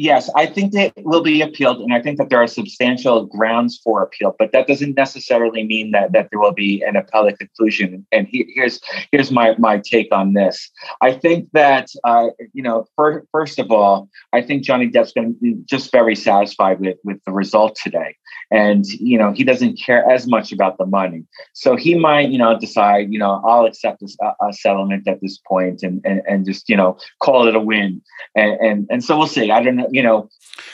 Yes, 0.00 0.30
I 0.36 0.46
think 0.46 0.74
that 0.74 0.92
will 0.98 1.24
be 1.24 1.42
appealed, 1.42 1.80
and 1.80 1.92
I 1.92 2.00
think 2.00 2.18
that 2.18 2.30
there 2.30 2.40
are 2.40 2.46
substantial 2.46 3.26
grounds 3.26 3.80
for 3.82 4.00
appeal. 4.00 4.32
But 4.38 4.52
that 4.52 4.68
doesn't 4.68 4.94
necessarily 4.94 5.64
mean 5.64 5.90
that 5.90 6.12
that 6.12 6.28
there 6.30 6.38
will 6.38 6.52
be 6.52 6.84
an 6.84 6.94
appellate 6.94 7.40
conclusion. 7.40 8.06
And 8.12 8.28
he, 8.28 8.48
here's 8.54 8.78
here's 9.10 9.32
my 9.32 9.56
my 9.58 9.78
take 9.84 10.06
on 10.12 10.34
this. 10.34 10.70
I 11.02 11.14
think 11.14 11.48
that 11.52 11.88
uh, 12.04 12.28
you 12.52 12.62
know, 12.62 12.86
for, 12.94 13.26
first 13.32 13.58
of 13.58 13.72
all, 13.72 14.08
I 14.32 14.40
think 14.40 14.62
Johnny 14.62 14.88
Depp's 14.88 15.12
going 15.12 15.34
to 15.34 15.40
be 15.40 15.56
just 15.64 15.90
very 15.90 16.14
satisfied 16.14 16.78
with 16.78 16.98
with 17.02 17.18
the 17.26 17.32
result 17.32 17.74
today, 17.74 18.14
and 18.52 18.84
you 18.86 19.18
know, 19.18 19.32
he 19.32 19.42
doesn't 19.42 19.80
care 19.84 20.08
as 20.08 20.28
much 20.28 20.52
about 20.52 20.78
the 20.78 20.86
money. 20.86 21.24
So 21.54 21.74
he 21.74 21.96
might, 21.96 22.28
you 22.30 22.38
know, 22.38 22.56
decide, 22.56 23.12
you 23.12 23.18
know, 23.18 23.42
I'll 23.44 23.66
accept 23.66 23.98
this, 23.98 24.16
a, 24.22 24.46
a 24.46 24.52
settlement 24.52 25.08
at 25.08 25.20
this 25.20 25.38
point, 25.38 25.82
and, 25.82 26.00
and 26.04 26.22
and 26.28 26.46
just 26.46 26.68
you 26.68 26.76
know, 26.76 26.98
call 27.20 27.48
it 27.48 27.56
a 27.56 27.60
win. 27.60 28.00
And 28.36 28.52
and 28.60 28.86
and 28.90 29.02
so 29.02 29.18
we'll 29.18 29.26
see. 29.26 29.50
I 29.50 29.60
don't 29.60 29.74
know 29.74 29.87
you 29.90 30.02
know, 30.02 30.28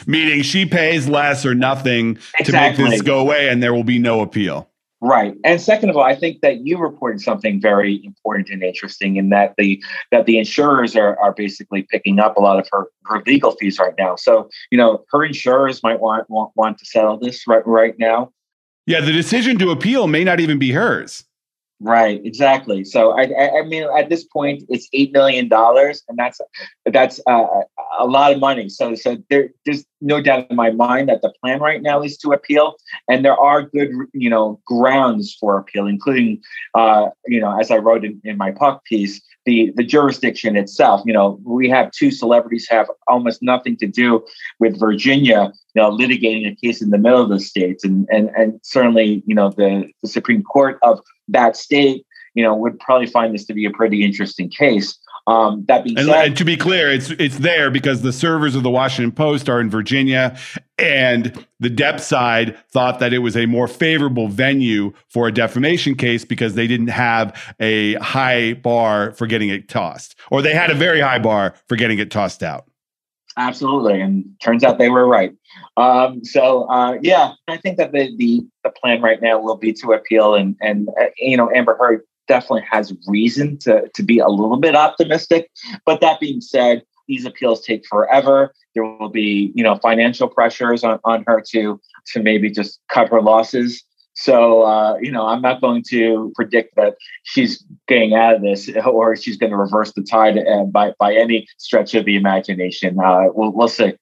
meaning 0.07 0.43
she 0.43 0.67
pays 0.67 1.09
less 1.09 1.45
or 1.45 1.55
nothing 1.55 2.19
exactly. 2.39 2.85
to 2.85 2.91
make 2.91 2.99
this 2.99 3.03
go 3.03 3.19
away, 3.19 3.49
and 3.49 3.63
there 3.63 3.75
will 3.75 3.85
be 3.85 3.99
no 3.99 4.21
appeal. 4.21 4.69
Right. 5.01 5.35
And 5.45 5.61
second 5.61 5.91
of 5.91 5.99
all, 5.99 6.03
I 6.03 6.15
think 6.15 6.41
that 6.41 6.65
you 6.65 6.79
reported 6.79 7.21
something 7.21 7.61
very 7.61 8.03
important 8.07 8.49
and 8.49 8.63
interesting 8.63 9.17
in 9.17 9.29
that 9.29 9.55
the 9.59 9.83
that 10.11 10.25
the 10.25 10.39
insurers 10.39 10.97
are, 10.97 11.19
are 11.21 11.35
basically 11.35 11.83
picking 11.83 12.19
up 12.19 12.39
a 12.39 12.41
lot 12.41 12.59
of 12.59 12.67
her, 12.73 12.87
her 13.05 13.23
legal 13.27 13.51
fees 13.51 13.79
right 13.79 13.93
now. 13.99 14.17
So, 14.17 14.49
you 14.71 14.79
know, 14.79 15.05
her 15.11 15.23
insurers 15.23 15.83
might 15.83 16.01
want, 16.01 16.31
want 16.31 16.53
want 16.57 16.79
to 16.79 16.87
settle 16.87 17.19
this 17.19 17.47
right 17.47 17.67
right 17.67 17.95
now. 17.99 18.33
Yeah, 18.87 19.01
the 19.01 19.13
decision 19.13 19.59
to 19.59 19.71
appeal 19.71 20.07
may 20.07 20.25
not 20.25 20.41
even 20.41 20.59
be 20.59 20.73
hers. 20.73 21.25
Right, 21.85 22.19
exactly. 22.25 22.83
So 22.83 23.11
I, 23.11 23.59
I, 23.59 23.63
mean, 23.63 23.87
at 23.95 24.09
this 24.09 24.25
point, 24.25 24.65
it's 24.71 24.89
eight 24.95 25.13
million 25.13 25.49
dollars, 25.49 26.03
and 26.09 26.19
that's 26.19 26.41
that's 26.87 27.21
uh, 27.27 27.45
a 27.99 28.07
lot 28.07 28.33
of 28.33 28.41
money. 28.41 28.71
So, 28.71 28.95
so 28.95 29.19
there, 29.29 29.51
there's 29.67 29.85
no 30.01 30.23
doubt 30.23 30.47
in 30.49 30.57
my 30.57 30.71
mind 30.71 31.11
that 31.11 31.21
the 31.21 31.31
plan 31.43 31.61
right 31.61 31.83
now 31.83 32.03
is 32.03 32.17
to 32.19 32.33
appeal, 32.33 32.77
and 33.07 33.23
there 33.23 33.37
are 33.37 33.61
good, 33.61 33.91
you 34.15 34.31
know, 34.31 34.59
grounds 34.65 35.37
for 35.39 35.59
appeal, 35.59 35.87
including, 35.87 36.41
uh, 36.75 37.09
you 37.27 37.39
know, 37.39 37.55
as 37.61 37.71
I 37.71 37.77
wrote 37.77 38.03
in, 38.03 38.19
in 38.25 38.39
my 38.39 38.51
puck 38.51 38.83
piece, 38.87 39.21
the 39.45 39.73
the 39.77 39.85
jurisdiction 39.85 40.57
itself. 40.57 41.03
You 41.05 41.13
know, 41.13 41.39
we 41.45 41.69
have 41.69 41.91
two 41.91 42.11
celebrities 42.11 42.67
have 42.71 42.91
almost 43.09 43.43
nothing 43.43 43.77
to 43.79 43.87
do 43.87 44.25
with 44.59 44.79
Virginia, 44.79 45.53
you 45.75 45.83
know, 45.83 45.91
litigating 45.91 46.51
a 46.51 46.55
case 46.55 46.83
in 46.83 46.91
the 46.91 46.99
middle 46.99 47.23
of 47.23 47.29
the 47.29 47.41
states, 47.41 47.85
and 47.85 48.09
and 48.11 48.31
and 48.37 48.61
certainly, 48.63 49.23
you 49.27 49.35
know, 49.35 49.51
the 49.51 49.91
the 50.03 50.09
Supreme 50.09 50.43
Court 50.43 50.79
of 50.83 51.01
that 51.29 51.57
state, 51.57 52.05
you 52.35 52.43
know, 52.43 52.55
would 52.55 52.79
probably 52.81 53.07
find 53.07 53.35
this 53.35 53.45
to 53.47 53.55
be 53.55 53.65
a 53.65 53.71
pretty 53.71 54.05
interesting 54.05 54.49
case. 54.49 54.99
Um, 55.27 55.65
that 55.69 55.85
being 55.85 55.99
and, 55.99 56.07
said, 56.07 56.27
and 56.27 56.37
to 56.37 56.45
be 56.45 56.57
clear, 56.57 56.91
it's 56.91 57.11
it's 57.13 57.39
there 57.39 57.71
because 57.71 58.03
the 58.03 58.13
servers 58.13 58.55
of 58.55 58.63
the 58.63 58.69
Washington 58.69 59.11
Post 59.11 59.49
are 59.49 59.59
in 59.59 59.71
Virginia, 59.71 60.37
and 60.79 61.47
the 61.61 61.71
Depp 61.71 61.99
side 61.99 62.59
thought 62.71 62.99
that 62.99 63.15
it 63.15 63.21
was 63.21 63.35
a 63.35 63.47
more 63.47 63.67
favorable 63.67 64.29
venue 64.29 64.93
for 65.09 65.27
a 65.27 65.33
defamation 65.33 65.95
case 65.95 66.27
because 66.27 66.57
they 66.57 66.67
didn't 66.67 66.89
have 66.89 67.55
a 67.59 67.95
high 67.95 68.53
bar 68.53 69.13
for 69.13 69.27
getting 69.27 69.49
it 69.49 69.67
tossed, 69.67 70.15
or 70.31 70.43
they 70.43 70.53
had 70.53 70.71
a 70.71 70.75
very 70.75 71.01
high 71.01 71.19
bar 71.19 71.55
for 71.69 71.77
getting 71.77 71.99
it 71.99 72.11
tossed 72.11 72.43
out. 72.43 72.69
Absolutely, 73.39 74.03
and 74.03 74.27
turns 74.43 74.63
out 74.63 74.77
they 74.77 74.91
were 74.91 75.09
right. 75.09 75.33
Um, 75.79 76.23
so 76.23 76.65
uh, 76.65 76.99
yeah, 77.01 77.33
I 77.49 77.57
think 77.57 77.79
that 77.79 77.93
the, 77.93 78.15
the 78.17 78.47
the 78.63 78.71
plan 78.71 79.01
right 79.01 79.23
now 79.23 79.39
will 79.39 79.57
be 79.57 79.73
to 79.73 79.93
appeal, 79.93 80.35
and 80.35 80.55
and 80.61 80.91
uh, 81.01 81.07
you 81.17 81.39
know 81.39 81.51
Amber 81.55 81.77
Heard 81.77 82.03
definitely 82.29 82.65
has 82.71 82.93
reason 83.07 83.59
to 83.59 83.89
to 83.95 84.03
be 84.03 84.19
a 84.19 84.29
little 84.29 84.57
bit 84.57 84.75
optimistic. 84.75 85.51
But 85.85 86.01
that 86.01 86.21
being 86.21 86.41
said, 86.41 86.83
these 87.09 87.25
appeals 87.25 87.65
take 87.65 87.87
forever. 87.87 88.53
There 88.75 88.85
will 88.85 89.11
be 89.11 89.53
you 89.55 89.63
know 89.63 89.77
financial 89.77 90.29
pressures 90.29 90.85
on 90.85 91.01
on 91.05 91.25
her 91.27 91.43
to 91.51 91.81
to 92.13 92.23
maybe 92.23 92.51
just 92.51 92.81
cut 92.89 93.09
her 93.09 93.23
losses. 93.23 93.85
So, 94.17 94.63
uh, 94.63 94.97
you 95.01 95.11
know, 95.11 95.27
I'm 95.27 95.43
not 95.43 95.61
going 95.61 95.83
to 95.89 96.33
predict 96.37 96.77
that 96.77 96.95
she's 97.25 97.65
getting 97.89 98.15
out 98.15 98.37
of 98.37 98.43
this 98.43 98.71
or 98.85 99.17
she's 99.17 99.37
going 99.37 99.51
to 99.51 99.57
reverse 99.57 99.93
the 99.93 100.03
tide 100.03 100.39
uh, 100.39 100.65
by, 100.65 100.95
by 101.01 101.15
any 101.15 101.49
stretch 101.59 101.95
of 101.95 102.05
the 102.05 102.15
imagination. 102.15 102.99
Uh, 103.01 103.25
we'll, 103.35 103.51
we'll 103.51 103.69
see. 103.69 103.95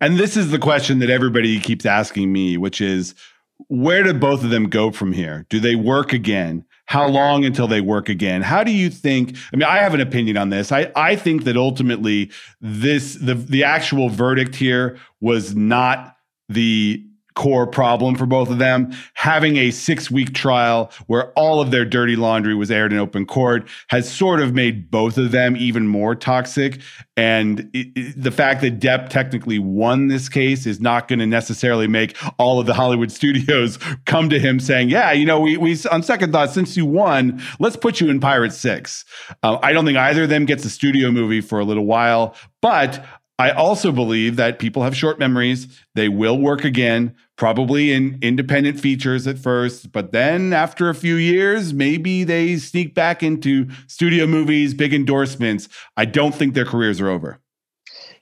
And 0.00 0.16
this 0.16 0.36
is 0.36 0.50
the 0.50 0.58
question 0.58 1.00
that 1.00 1.10
everybody 1.10 1.60
keeps 1.60 1.84
asking 1.84 2.32
me, 2.32 2.56
which 2.56 2.80
is 2.80 3.14
where 3.68 4.02
do 4.02 4.14
both 4.14 4.42
of 4.42 4.50
them 4.50 4.68
go 4.68 4.90
from 4.90 5.12
here? 5.12 5.46
Do 5.48 5.60
they 5.60 5.76
work 5.76 6.12
again? 6.12 6.64
How 6.92 7.08
long 7.08 7.46
until 7.46 7.66
they 7.66 7.80
work 7.80 8.10
again? 8.10 8.42
How 8.42 8.62
do 8.62 8.70
you 8.70 8.90
think? 8.90 9.38
I 9.50 9.56
mean, 9.56 9.66
I 9.66 9.78
have 9.78 9.94
an 9.94 10.02
opinion 10.02 10.36
on 10.36 10.50
this. 10.50 10.70
I, 10.70 10.92
I 10.94 11.16
think 11.16 11.44
that 11.44 11.56
ultimately 11.56 12.30
this 12.60 13.14
the 13.14 13.32
the 13.32 13.64
actual 13.64 14.10
verdict 14.10 14.54
here 14.54 14.98
was 15.18 15.56
not 15.56 16.18
the 16.50 17.02
core 17.34 17.66
problem 17.66 18.14
for 18.14 18.26
both 18.26 18.50
of 18.50 18.58
them. 18.58 18.92
Having 19.14 19.56
a 19.56 19.70
six 19.70 20.10
week 20.10 20.34
trial 20.34 20.90
where 21.06 21.32
all 21.32 21.60
of 21.60 21.70
their 21.70 21.84
dirty 21.84 22.16
laundry 22.16 22.54
was 22.54 22.70
aired 22.70 22.92
in 22.92 22.98
open 22.98 23.26
court 23.26 23.68
has 23.88 24.10
sort 24.10 24.40
of 24.40 24.54
made 24.54 24.90
both 24.90 25.18
of 25.18 25.30
them 25.30 25.56
even 25.56 25.86
more 25.86 26.14
toxic. 26.14 26.80
And 27.16 27.70
it, 27.72 27.88
it, 27.94 28.22
the 28.22 28.30
fact 28.30 28.62
that 28.62 28.80
Depp 28.80 29.08
technically 29.08 29.58
won 29.58 30.08
this 30.08 30.28
case 30.28 30.66
is 30.66 30.80
not 30.80 31.08
going 31.08 31.18
to 31.18 31.26
necessarily 31.26 31.86
make 31.86 32.16
all 32.38 32.58
of 32.58 32.66
the 32.66 32.74
Hollywood 32.74 33.12
studios 33.22 33.78
come 34.06 34.30
to 34.30 34.38
him 34.38 34.58
saying, 34.60 34.88
"Yeah, 34.88 35.12
you 35.12 35.26
know, 35.26 35.40
we 35.40 35.56
we 35.56 35.76
on 35.90 36.02
second 36.02 36.32
thought, 36.32 36.50
since 36.50 36.76
you 36.76 36.86
won, 36.86 37.42
let's 37.58 37.76
put 37.76 38.00
you 38.00 38.08
in 38.08 38.20
Pirate 38.20 38.52
Six. 38.52 39.04
Uh, 39.42 39.58
I 39.62 39.72
don't 39.72 39.84
think 39.84 39.98
either 39.98 40.24
of 40.24 40.28
them 40.28 40.46
gets 40.46 40.64
a 40.64 40.70
studio 40.70 41.10
movie 41.10 41.40
for 41.40 41.60
a 41.60 41.64
little 41.64 41.86
while, 41.86 42.34
but 42.60 43.04
I 43.42 43.50
also 43.50 43.90
believe 43.90 44.36
that 44.36 44.60
people 44.60 44.84
have 44.84 44.96
short 44.96 45.18
memories. 45.18 45.66
They 45.96 46.08
will 46.08 46.38
work 46.38 46.62
again, 46.64 47.12
probably 47.34 47.90
in 47.90 48.20
independent 48.22 48.78
features 48.78 49.26
at 49.26 49.36
first, 49.36 49.90
but 49.90 50.12
then 50.12 50.52
after 50.52 50.88
a 50.88 50.94
few 50.94 51.16
years, 51.16 51.74
maybe 51.74 52.22
they 52.22 52.56
sneak 52.58 52.94
back 52.94 53.20
into 53.20 53.68
studio 53.88 54.28
movies, 54.28 54.74
big 54.74 54.94
endorsements. 54.94 55.68
I 55.96 56.04
don't 56.04 56.32
think 56.32 56.54
their 56.54 56.64
careers 56.64 57.00
are 57.00 57.08
over. 57.08 57.40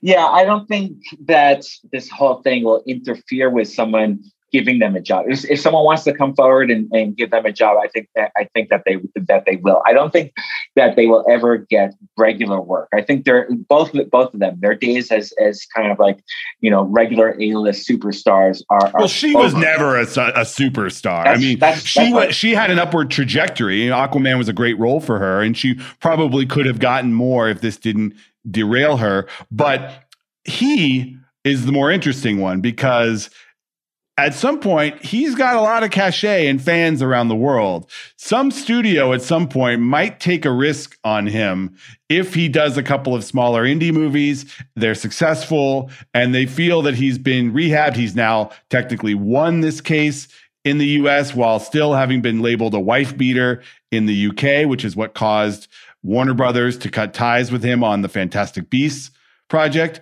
Yeah, 0.01 0.25
I 0.25 0.43
don't 0.43 0.67
think 0.67 0.97
that 1.25 1.65
this 1.91 2.09
whole 2.09 2.41
thing 2.41 2.63
will 2.63 2.81
interfere 2.87 3.51
with 3.51 3.69
someone 3.69 4.23
giving 4.51 4.79
them 4.79 4.95
a 4.95 5.01
job. 5.01 5.25
If, 5.27 5.45
if 5.45 5.59
someone 5.59 5.85
wants 5.85 6.03
to 6.03 6.13
come 6.13 6.35
forward 6.35 6.69
and, 6.69 6.89
and 6.91 7.15
give 7.15 7.31
them 7.31 7.45
a 7.45 7.51
job, 7.51 7.77
I 7.81 7.87
think 7.87 8.07
that, 8.15 8.31
I 8.37 8.47
think 8.53 8.69
that 8.69 8.83
they 8.85 8.97
that 9.15 9.45
they 9.45 9.55
will. 9.57 9.81
I 9.85 9.93
don't 9.93 10.11
think 10.11 10.33
that 10.75 10.95
they 10.95 11.07
will 11.07 11.25
ever 11.29 11.57
get 11.57 11.93
regular 12.17 12.61
work. 12.61 12.89
I 12.93 13.01
think 13.01 13.25
they're 13.25 13.47
both 13.51 13.91
both 14.11 14.33
of 14.33 14.39
them. 14.39 14.57
Their 14.61 14.75
days 14.75 15.11
as 15.11 15.33
as 15.41 15.65
kind 15.75 15.91
of 15.91 15.99
like 15.99 16.23
you 16.59 16.69
know 16.69 16.83
regular 16.83 17.35
A 17.39 17.53
list 17.55 17.87
superstars 17.87 18.61
are. 18.69 18.87
are 18.87 18.99
well, 18.99 19.07
she 19.07 19.33
over. 19.35 19.43
was 19.45 19.53
never 19.53 19.97
a, 19.97 20.03
a 20.03 20.43
superstar. 20.43 21.23
That's, 21.23 21.39
I 21.39 21.41
mean, 21.41 21.59
that's, 21.59 21.81
she 21.81 21.99
that's 21.99 22.13
went, 22.13 22.33
she 22.35 22.53
had 22.53 22.71
an 22.71 22.79
upward 22.79 23.09
trajectory. 23.09 23.81
Aquaman 23.87 24.37
was 24.37 24.49
a 24.49 24.53
great 24.53 24.77
role 24.79 24.99
for 24.99 25.19
her, 25.19 25.41
and 25.41 25.57
she 25.57 25.75
probably 25.99 26.45
could 26.45 26.65
have 26.65 26.79
gotten 26.79 27.13
more 27.13 27.49
if 27.49 27.61
this 27.61 27.77
didn't 27.77 28.13
derail 28.49 28.97
her. 28.97 29.27
But 29.51 30.03
he 30.43 31.17
is 31.43 31.65
the 31.65 31.71
more 31.71 31.91
interesting 31.91 32.39
one 32.39 32.61
because 32.61 33.29
at 34.25 34.33
some 34.33 34.59
point, 34.59 35.03
he's 35.03 35.35
got 35.35 35.55
a 35.55 35.61
lot 35.61 35.83
of 35.83 35.91
cachet 35.91 36.47
and 36.47 36.61
fans 36.61 37.01
around 37.01 37.27
the 37.27 37.35
world. 37.35 37.89
Some 38.17 38.51
studio 38.51 39.13
at 39.13 39.21
some 39.21 39.47
point 39.47 39.81
might 39.81 40.19
take 40.19 40.45
a 40.45 40.51
risk 40.51 40.97
on 41.03 41.27
him 41.27 41.75
if 42.09 42.33
he 42.33 42.47
does 42.47 42.77
a 42.77 42.83
couple 42.83 43.15
of 43.15 43.23
smaller 43.23 43.63
indie 43.63 43.93
movies. 43.93 44.45
They're 44.75 44.95
successful 44.95 45.89
and 46.13 46.35
they 46.35 46.45
feel 46.45 46.81
that 46.83 46.95
he's 46.95 47.17
been 47.17 47.51
rehabbed. 47.51 47.95
He's 47.95 48.15
now 48.15 48.51
technically 48.69 49.15
won 49.15 49.61
this 49.61 49.81
case 49.81 50.27
in 50.63 50.77
the 50.77 50.87
US 50.87 51.33
while 51.33 51.59
still 51.59 51.93
having 51.93 52.21
been 52.21 52.41
labeled 52.41 52.73
a 52.73 52.79
wife 52.79 53.17
beater 53.17 53.63
in 53.91 54.05
the 54.05 54.27
UK, 54.27 54.69
which 54.69 54.85
is 54.85 54.95
what 54.95 55.15
caused 55.15 55.67
Warner 56.03 56.33
Brothers 56.33 56.77
to 56.79 56.89
cut 56.89 57.13
ties 57.13 57.51
with 57.51 57.63
him 57.63 57.83
on 57.83 58.01
the 58.01 58.09
Fantastic 58.09 58.69
Beasts 58.69 59.11
project 59.47 59.99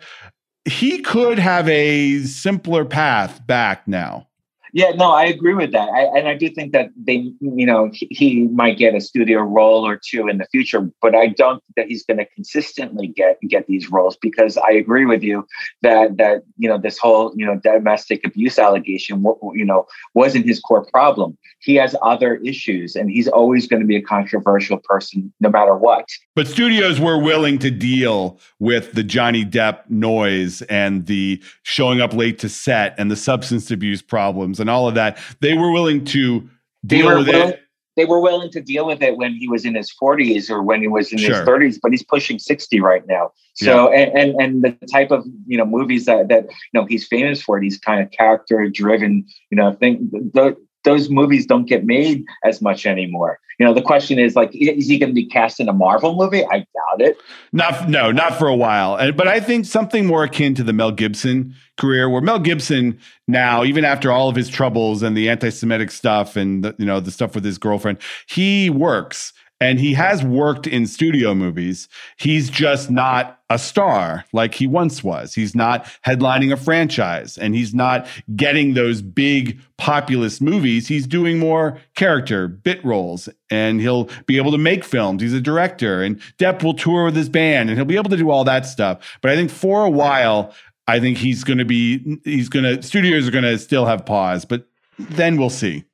he 0.69 0.99
could 0.99 1.39
have 1.39 1.67
a 1.67 2.19
simpler 2.23 2.85
path 2.85 3.45
back 3.45 3.87
now. 3.87 4.28
Yeah, 4.73 4.91
no, 4.91 5.11
I 5.11 5.25
agree 5.25 5.53
with 5.53 5.71
that. 5.71 5.89
I, 5.89 6.17
and 6.17 6.27
I 6.27 6.35
do 6.35 6.49
think 6.49 6.73
that 6.73 6.89
they, 6.95 7.31
you 7.39 7.65
know, 7.65 7.89
he, 7.91 8.07
he, 8.11 8.39
might 8.49 8.77
get 8.77 8.95
a 8.95 9.01
studio 9.01 9.41
role 9.41 9.85
or 9.87 9.99
two 10.03 10.27
in 10.27 10.37
the 10.37 10.45
future, 10.45 10.89
but 11.01 11.15
I 11.15 11.27
don't 11.27 11.63
think 11.63 11.75
that 11.75 11.87
he's 11.87 12.03
going 12.03 12.17
to 12.17 12.25
consistently 12.25 13.07
get 13.07 13.37
get 13.47 13.67
these 13.67 13.91
roles 13.91 14.17
because 14.17 14.57
I 14.57 14.71
agree 14.71 15.05
with 15.05 15.23
you 15.23 15.45
that 15.81 16.17
that 16.17 16.43
you 16.57 16.67
know 16.69 16.77
this 16.77 16.97
whole 16.97 17.33
you 17.35 17.45
know 17.45 17.59
domestic 17.63 18.25
abuse 18.25 18.59
allegation, 18.59 19.23
you 19.53 19.65
know, 19.65 19.87
wasn't 20.13 20.45
his 20.45 20.59
core 20.59 20.85
problem. 20.85 21.37
He 21.59 21.75
has 21.75 21.95
other 22.01 22.35
issues, 22.35 22.95
and 22.95 23.09
he's 23.09 23.27
always 23.27 23.67
going 23.67 23.81
to 23.81 23.87
be 23.87 23.95
a 23.95 24.01
controversial 24.01 24.77
person 24.77 25.33
no 25.39 25.49
matter 25.49 25.75
what. 25.75 26.05
But 26.35 26.47
studios 26.47 26.99
were 26.99 27.21
willing 27.21 27.59
to 27.59 27.71
deal 27.71 28.39
with 28.59 28.93
the 28.93 29.03
Johnny 29.03 29.45
Depp 29.45 29.89
noise 29.89 30.61
and 30.63 31.05
the 31.05 31.41
showing 31.63 32.01
up 32.01 32.13
late 32.13 32.39
to 32.39 32.49
set 32.49 32.95
and 32.97 33.09
the 33.09 33.15
substance 33.15 33.71
abuse 33.71 34.01
problems 34.01 34.58
and 34.59 34.69
all 34.69 34.87
of 34.87 34.95
that. 34.95 35.17
They 35.41 35.55
were 35.55 35.71
willing 35.71 36.05
to 36.05 36.47
deal 36.85 37.17
with 37.17 37.27
willing, 37.27 37.49
it. 37.49 37.61
They 37.95 38.05
were 38.05 38.19
willing 38.19 38.49
to 38.51 38.61
deal 38.61 38.85
with 38.85 39.01
it 39.01 39.17
when 39.17 39.33
he 39.33 39.47
was 39.47 39.65
in 39.65 39.75
his 39.75 39.91
40s 40.01 40.49
or 40.49 40.63
when 40.63 40.81
he 40.81 40.87
was 40.87 41.11
in 41.11 41.17
sure. 41.17 41.35
his 41.35 41.47
30s, 41.47 41.79
but 41.81 41.91
he's 41.91 42.03
pushing 42.03 42.39
60 42.39 42.79
right 42.79 43.05
now. 43.07 43.31
So 43.55 43.91
yeah. 43.91 43.99
and, 43.99 44.17
and 44.17 44.41
and 44.41 44.63
the 44.63 44.87
type 44.87 45.11
of 45.11 45.25
you 45.45 45.57
know 45.57 45.65
movies 45.65 46.05
that 46.05 46.29
that 46.29 46.45
you 46.45 46.79
know 46.79 46.85
he's 46.85 47.05
famous 47.05 47.41
for, 47.41 47.59
these 47.59 47.77
kind 47.77 48.01
of 48.01 48.09
character 48.11 48.69
driven 48.69 49.25
you 49.51 49.57
know 49.57 49.73
thing. 49.73 50.09
The, 50.11 50.55
those 50.83 51.09
movies 51.09 51.45
don't 51.45 51.65
get 51.65 51.85
made 51.85 52.25
as 52.43 52.61
much 52.61 52.85
anymore. 52.85 53.39
You 53.59 53.65
know, 53.65 53.73
the 53.73 53.81
question 53.81 54.19
is 54.19 54.35
like, 54.37 54.51
is 54.53 54.87
he 54.87 54.97
going 54.97 55.09
to 55.09 55.13
be 55.13 55.25
cast 55.25 55.59
in 55.59 55.67
a 55.67 55.73
Marvel 55.73 56.15
movie? 56.15 56.45
I 56.45 56.59
doubt 56.59 57.01
it. 57.01 57.17
Not, 57.51 57.89
no, 57.89 58.09
not 58.09 58.37
for 58.39 58.47
a 58.47 58.55
while. 58.55 58.95
And, 58.95 59.17
but 59.17 59.27
I 59.27 59.41
think 59.41 59.65
something 59.65 60.05
more 60.05 60.23
akin 60.23 60.55
to 60.55 60.63
the 60.63 60.71
Mel 60.71 60.93
Gibson 60.93 61.53
career, 61.77 62.09
where 62.09 62.21
Mel 62.21 62.39
Gibson 62.39 62.97
now, 63.27 63.65
even 63.65 63.83
after 63.83 64.11
all 64.11 64.29
of 64.29 64.35
his 64.37 64.47
troubles 64.47 65.03
and 65.03 65.15
the 65.17 65.29
anti-Semitic 65.29 65.91
stuff 65.91 66.37
and 66.37 66.63
the, 66.63 66.75
you 66.77 66.85
know 66.85 67.01
the 67.01 67.11
stuff 67.11 67.35
with 67.35 67.43
his 67.43 67.57
girlfriend, 67.57 67.97
he 68.27 68.69
works 68.69 69.33
and 69.61 69.79
he 69.79 69.93
has 69.93 70.23
worked 70.23 70.67
in 70.67 70.87
studio 70.87 71.35
movies. 71.35 71.89
He's 72.17 72.49
just 72.49 72.89
not 72.89 73.39
a 73.49 73.59
star 73.59 74.25
like 74.31 74.53
he 74.53 74.67
once 74.67 75.03
was. 75.03 75.33
He's 75.33 75.55
not 75.55 75.85
headlining 76.05 76.53
a 76.53 76.57
franchise 76.57 77.37
and 77.37 77.55
he's 77.55 77.73
not 77.73 78.07
getting 78.35 78.73
those 78.73 79.01
big 79.01 79.59
populist 79.77 80.41
movies. 80.41 80.87
He's 80.87 81.07
doing 81.07 81.39
more 81.39 81.79
character 81.95 82.47
bit 82.47 82.83
roles 82.85 83.27
and 83.49 83.81
he'll 83.81 84.09
be 84.27 84.37
able 84.37 84.51
to 84.51 84.57
make 84.57 84.83
films. 84.83 85.21
He's 85.21 85.33
a 85.33 85.41
director 85.41 86.03
and 86.03 86.19
Depp 86.37 86.63
will 86.63 86.75
tour 86.75 87.05
with 87.05 87.15
his 87.15 87.29
band 87.29 87.69
and 87.69 87.77
he'll 87.77 87.85
be 87.85 87.97
able 87.97 88.11
to 88.11 88.17
do 88.17 88.29
all 88.29 88.43
that 88.45 88.65
stuff. 88.65 89.17
But 89.21 89.31
I 89.31 89.35
think 89.35 89.51
for 89.51 89.83
a 89.83 89.89
while, 89.89 90.53
I 90.87 90.99
think 90.99 91.17
he's 91.17 91.43
going 91.43 91.59
to 91.59 91.65
be, 91.65 92.19
he's 92.23 92.49
going 92.49 92.63
to, 92.63 92.81
studios 92.81 93.27
are 93.27 93.31
going 93.31 93.43
to 93.43 93.57
still 93.59 93.85
have 93.85 94.05
pause, 94.05 94.45
but 94.45 94.67
then 94.97 95.37
we'll 95.37 95.49
see. 95.49 95.85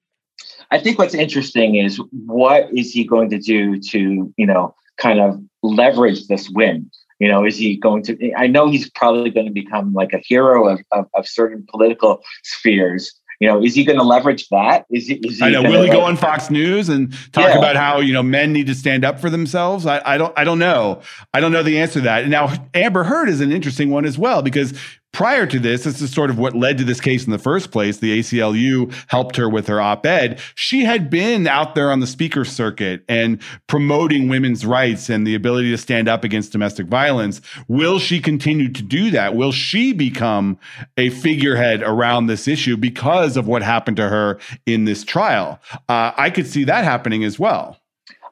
I 0.75 0.79
think 0.79 0.99
what's 0.99 1.13
interesting 1.13 1.75
is 1.75 2.01
what 2.11 2.67
is 2.73 2.91
he 2.91 3.05
going 3.05 3.29
to 3.29 3.39
do 3.39 3.79
to, 3.79 4.33
you 4.35 4.45
know, 4.45 4.75
kind 4.97 5.21
of 5.21 5.41
leverage 5.63 6.27
this 6.27 6.49
win? 6.49 6.91
You 7.19 7.29
know, 7.29 7.45
is 7.45 7.57
he 7.57 7.77
going 7.77 8.03
to? 8.03 8.33
I 8.33 8.47
know 8.47 8.67
he's 8.67 8.89
probably 8.89 9.29
going 9.29 9.45
to 9.45 9.53
become 9.53 9.93
like 9.93 10.11
a 10.11 10.17
hero 10.17 10.67
of, 10.67 10.81
of, 10.91 11.05
of 11.13 11.25
certain 11.25 11.65
political 11.69 12.21
spheres. 12.43 13.17
You 13.39 13.47
know, 13.47 13.63
is 13.63 13.73
he 13.73 13.85
going 13.85 13.97
to 13.97 14.03
leverage 14.03 14.49
that? 14.49 14.85
Is 14.89 15.07
he? 15.07 15.15
Is 15.15 15.39
he 15.39 15.45
I 15.45 15.49
know. 15.49 15.63
Will 15.63 15.83
he 15.83 15.89
go 15.89 16.01
on 16.01 16.17
Fox 16.17 16.49
News 16.49 16.89
and 16.89 17.13
talk 17.31 17.49
yeah. 17.49 17.57
about 17.57 17.77
how 17.77 18.01
you 18.01 18.11
know 18.11 18.23
men 18.23 18.51
need 18.51 18.67
to 18.67 18.75
stand 18.75 19.05
up 19.05 19.19
for 19.19 19.29
themselves? 19.29 19.85
I, 19.85 20.01
I 20.05 20.17
don't. 20.17 20.33
I 20.37 20.43
don't 20.43 20.59
know. 20.59 21.01
I 21.33 21.39
don't 21.39 21.53
know 21.53 21.63
the 21.63 21.79
answer 21.79 21.95
to 21.95 22.01
that. 22.01 22.27
Now, 22.27 22.53
Amber 22.73 23.05
Heard 23.05 23.29
is 23.29 23.39
an 23.39 23.51
interesting 23.51 23.91
one 23.91 24.03
as 24.03 24.17
well 24.17 24.41
because 24.41 24.73
prior 25.15 25.45
to 25.45 25.59
this, 25.59 25.85
this 25.85 26.01
is 26.01 26.11
sort 26.11 26.29
of 26.29 26.37
what 26.37 26.53
led 26.53 26.77
to 26.77 26.83
this 26.83 26.99
case 26.99 27.25
in 27.25 27.31
the 27.31 27.39
first 27.39 27.71
place. 27.71 27.99
The 27.99 28.19
ACLU 28.19 28.93
helped 29.07 29.37
her 29.37 29.47
with 29.47 29.65
her 29.67 29.79
op 29.79 30.05
ed. 30.05 30.41
She 30.55 30.83
had 30.83 31.09
been 31.09 31.47
out 31.47 31.73
there 31.73 31.89
on 31.89 32.01
the 32.01 32.07
speaker 32.07 32.43
circuit 32.43 33.05
and 33.07 33.41
promoting 33.67 34.27
women's 34.27 34.65
rights 34.65 35.09
and 35.09 35.25
the 35.25 35.33
ability 35.33 35.71
to 35.71 35.77
stand 35.77 36.09
up 36.09 36.25
against 36.25 36.51
domestic 36.51 36.87
violence. 36.87 37.39
Will 37.69 37.97
she 37.97 38.19
continue 38.19 38.69
to 38.69 38.83
do 38.83 39.09
that? 39.11 39.35
Will 39.35 39.53
she 39.53 39.93
become 39.93 40.59
a 40.97 41.09
figurehead 41.11 41.81
around 41.81 42.27
this 42.27 42.45
issue 42.45 42.75
because 42.75 43.37
of 43.37 43.47
what 43.47 43.63
happened 43.63 43.95
to 43.95 44.09
her 44.09 44.37
in 44.65 44.83
this 44.83 45.05
trial? 45.05 45.61
Uh, 45.87 46.11
I 46.17 46.29
could 46.29 46.45
see 46.45 46.65
that 46.65 46.83
happening 46.83 47.23
as 47.23 47.39
well. 47.39 47.79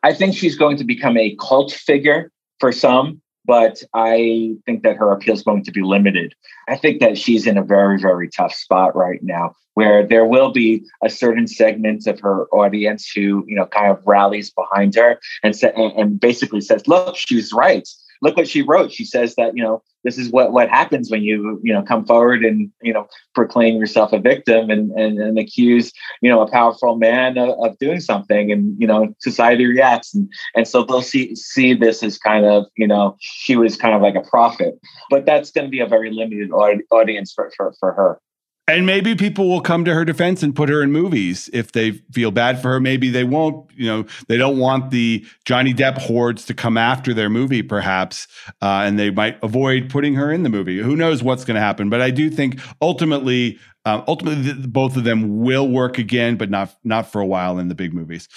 I 0.03 0.13
think 0.13 0.35
she's 0.35 0.57
going 0.57 0.75
to 0.77 0.83
become 0.83 1.15
a 1.15 1.33
cult 1.39 1.71
figure 1.71 2.29
for 2.59 2.73
some 2.73 3.21
but 3.45 3.81
I 3.93 4.55
think 4.65 4.83
that 4.83 4.97
her 4.97 5.11
appeal 5.11 5.33
is 5.33 5.43
going 5.43 5.63
to 5.63 5.71
be 5.71 5.81
limited. 5.81 6.33
I 6.67 6.77
think 6.77 6.99
that 7.01 7.17
she's 7.17 7.45
in 7.45 7.57
a 7.57 7.63
very, 7.63 7.99
very 7.99 8.29
tough 8.29 8.53
spot 8.53 8.95
right 8.95 9.21
now, 9.21 9.55
where 9.73 10.05
there 10.05 10.25
will 10.25 10.51
be 10.51 10.83
a 11.03 11.09
certain 11.09 11.47
segment 11.47 12.07
of 12.07 12.19
her 12.21 12.45
audience 12.47 13.09
who, 13.09 13.43
you 13.47 13.55
know, 13.55 13.65
kind 13.65 13.91
of 13.91 14.01
rallies 14.05 14.51
behind 14.51 14.95
her 14.95 15.19
and 15.43 15.55
sa- 15.55 15.67
and 15.67 16.19
basically 16.19 16.61
says, 16.61 16.87
"Look, 16.87 17.15
she's 17.17 17.51
right 17.51 17.87
look 18.23 18.37
what 18.37 18.47
she 18.47 18.61
wrote. 18.61 18.91
She 18.91 19.05
says 19.05 19.35
that, 19.35 19.55
you 19.55 19.61
know, 19.61 19.83
this 20.03 20.17
is 20.17 20.29
what, 20.31 20.51
what 20.51 20.69
happens 20.69 21.11
when 21.11 21.23
you, 21.23 21.59
you 21.61 21.73
know, 21.73 21.83
come 21.83 22.05
forward 22.05 22.43
and, 22.43 22.71
you 22.81 22.93
know, 22.93 23.07
proclaim 23.35 23.77
yourself 23.77 24.13
a 24.13 24.19
victim 24.19 24.69
and, 24.69 24.91
and, 24.91 25.19
and 25.19 25.37
accuse, 25.37 25.91
you 26.21 26.29
know, 26.29 26.41
a 26.41 26.49
powerful 26.49 26.95
man 26.95 27.37
of, 27.37 27.49
of 27.59 27.77
doing 27.79 27.99
something 27.99 28.51
and, 28.51 28.75
you 28.79 28.87
know, 28.87 29.13
society 29.19 29.65
reacts. 29.65 30.15
And, 30.15 30.31
and 30.55 30.67
so 30.67 30.83
they'll 30.83 31.01
see, 31.01 31.35
see 31.35 31.73
this 31.73 32.01
as 32.01 32.17
kind 32.17 32.45
of, 32.45 32.65
you 32.77 32.87
know, 32.87 33.17
she 33.19 33.55
was 33.55 33.75
kind 33.77 33.93
of 33.93 34.01
like 34.01 34.15
a 34.15 34.27
prophet, 34.27 34.79
but 35.09 35.25
that's 35.25 35.51
going 35.51 35.65
to 35.65 35.71
be 35.71 35.81
a 35.81 35.87
very 35.87 36.09
limited 36.09 36.51
audience 36.51 37.33
for, 37.33 37.51
for, 37.55 37.73
for 37.79 37.93
her. 37.93 38.19
And 38.65 38.85
maybe 38.85 39.13
people 39.13 39.49
will 39.49 39.59
come 39.59 39.83
to 39.83 39.93
her 39.93 40.05
defense 40.05 40.41
and 40.41 40.55
put 40.55 40.69
her 40.69 40.81
in 40.81 40.91
movies 40.91 41.49
if 41.51 41.73
they 41.73 41.91
feel 42.13 42.31
bad 42.31 42.61
for 42.61 42.69
her. 42.69 42.79
Maybe 42.79 43.09
they 43.09 43.25
won't. 43.25 43.69
You 43.75 43.87
know, 43.87 44.05
they 44.29 44.37
don't 44.37 44.57
want 44.57 44.89
the 44.89 45.25
Johnny 45.43 45.73
Depp 45.73 45.97
hordes 45.97 46.45
to 46.45 46.53
come 46.53 46.77
after 46.77 47.13
their 47.13 47.29
movie, 47.29 47.61
perhaps, 47.61 48.25
uh, 48.61 48.83
and 48.85 48.97
they 48.97 49.09
might 49.11 49.37
avoid 49.43 49.89
putting 49.89 50.13
her 50.15 50.31
in 50.31 50.43
the 50.43 50.49
movie. 50.49 50.79
Who 50.79 50.95
knows 50.95 51.21
what's 51.21 51.43
going 51.43 51.55
to 51.55 51.61
happen? 51.61 51.89
But 51.89 51.99
I 51.99 52.09
do 52.09 52.29
think 52.29 52.61
ultimately, 52.81 53.59
um, 53.83 54.05
ultimately, 54.07 54.53
both 54.67 54.95
of 54.95 55.03
them 55.03 55.41
will 55.41 55.67
work 55.67 55.97
again, 55.97 56.37
but 56.37 56.49
not 56.49 56.73
not 56.85 57.11
for 57.11 57.19
a 57.19 57.25
while 57.25 57.59
in 57.59 57.67
the 57.67 57.75
big 57.75 57.93
movies. 57.93 58.29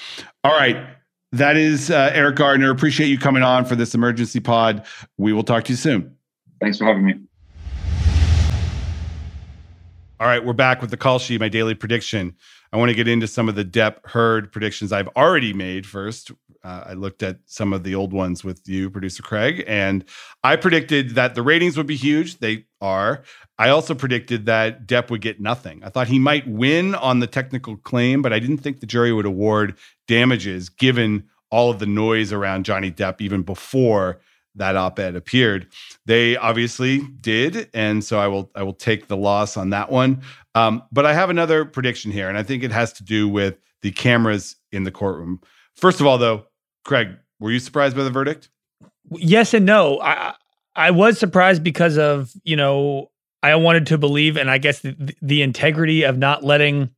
All 0.43 0.53
right. 0.53 0.77
That 1.33 1.57
is 1.57 1.91
uh, 1.91 2.11
Eriq 2.12 2.37
Gardner. 2.37 2.71
Appreciate 2.71 3.09
you 3.09 3.19
coming 3.19 3.43
on 3.43 3.65
for 3.65 3.77
this 3.77 3.95
emergency 3.95 4.41
pod. 4.41 4.85
We 5.19 5.33
will 5.33 5.43
talk 5.45 5.65
to 5.65 5.73
you 5.73 5.77
soon. 5.77 6.17
Thanks 6.61 6.79
for 6.79 6.85
having 6.87 7.05
me. 7.05 7.15
All 10.19 10.27
right, 10.27 10.43
we're 10.43 10.55
back 10.55 10.81
with 10.81 10.91
the 10.91 10.97
call 10.97 11.19
sheet, 11.19 11.41
my 11.41 11.51
daily 11.51 11.75
prediction. 11.75 12.37
I 12.73 12.79
want 12.79 12.89
to 12.89 12.95
get 12.95 13.07
into 13.07 13.27
some 13.27 13.51
of 13.51 13.55
the 13.55 13.67
Depp 13.67 13.97
Heard 14.07 14.51
predictions 14.51 14.91
I've 14.91 15.09
already 15.09 15.53
made 15.53 15.87
first. 15.87 16.31
Uh, 16.65 16.85
I 16.87 16.93
looked 16.95 17.23
at 17.23 17.41
some 17.45 17.75
of 17.75 17.83
the 17.83 17.95
old 17.95 18.15
ones 18.15 18.43
with 18.43 18.67
you, 18.67 18.89
producer 18.89 19.23
Craig, 19.23 19.63
and 19.67 20.07
I 20.43 20.57
predicted 20.57 21.17
that 21.17 21.35
the 21.35 21.43
ratings 21.43 21.77
would 21.77 21.87
be 21.87 21.97
huge. 21.97 22.39
They 22.39 22.65
are. 22.81 23.25
I 23.59 23.69
also 23.69 23.95
predicted 23.95 24.47
that 24.47 24.87
Depp 24.87 25.11
would 25.11 25.21
get 25.21 25.39
nothing. 25.39 25.85
I 25.85 25.91
thought 25.91 26.09
he 26.09 26.19
might 26.19 26.49
win 26.49 26.95
on 26.95 27.21
the 27.21 27.27
technical 27.27 27.77
claim, 27.77 28.23
but 28.23 28.33
I 28.33 28.39
didn't 28.39 28.59
think 28.59 28.81
the 28.81 28.87
jury 28.87 29.13
would 29.13 29.27
award 29.27 29.77
damages 30.09 30.71
given 30.71 31.25
all 31.51 31.71
of 31.71 31.79
the 31.79 31.85
noise 31.85 32.33
around 32.33 32.65
Johnny 32.65 32.91
Depp 32.91 33.21
even 33.21 33.43
before 33.43 34.19
that 34.57 34.77
op-ed 34.77 35.16
appeared. 35.16 35.69
They 36.07 36.37
obviously 36.37 37.01
did, 37.21 37.69
and 37.73 38.03
so 38.03 38.19
I 38.19 38.27
will 38.27 38.51
I 38.55 38.62
will 38.62 38.75
take 38.75 39.09
the 39.09 39.16
loss 39.16 39.57
on 39.57 39.71
that 39.71 39.90
one. 39.90 40.23
Um, 40.55 40.83
but 40.90 41.07
I 41.07 41.12
have 41.12 41.31
another 41.31 41.64
prediction 41.64 42.11
here, 42.11 42.29
and 42.29 42.37
I 42.37 42.42
think 42.42 42.62
it 42.62 42.73
has 42.73 42.92
to 42.95 43.05
do 43.05 43.29
with 43.29 43.57
the 43.83 43.92
cameras 43.92 44.57
in 44.73 44.85
the 44.85 44.90
courtroom. 44.90 45.40
First 45.75 46.01
of 46.01 46.07
all, 46.07 46.19
though, 46.19 46.47
Craig, 46.85 47.11
were 47.38 47.51
you 47.51 47.59
surprised 47.59 47.97
by 47.97 48.05
the 48.05 48.11
verdict? 48.11 48.49
Yes 49.11 49.55
and 49.55 49.66
no. 49.66 50.01
I 50.01 50.35
I 50.75 50.90
was 50.90 51.19
surprised 51.19 51.62
because 51.62 51.99
of 51.99 52.33
you 52.42 52.57
know 52.57 53.11
I 53.42 53.55
wanted 53.57 53.87
to 53.88 53.99
believe, 53.99 54.37
and 54.37 54.51
I 54.51 54.59
guess 54.59 54.81
the, 54.81 55.14
the 55.23 55.42
integrity 55.42 56.03
of 56.03 56.19
not 56.19 56.42
letting 56.42 56.90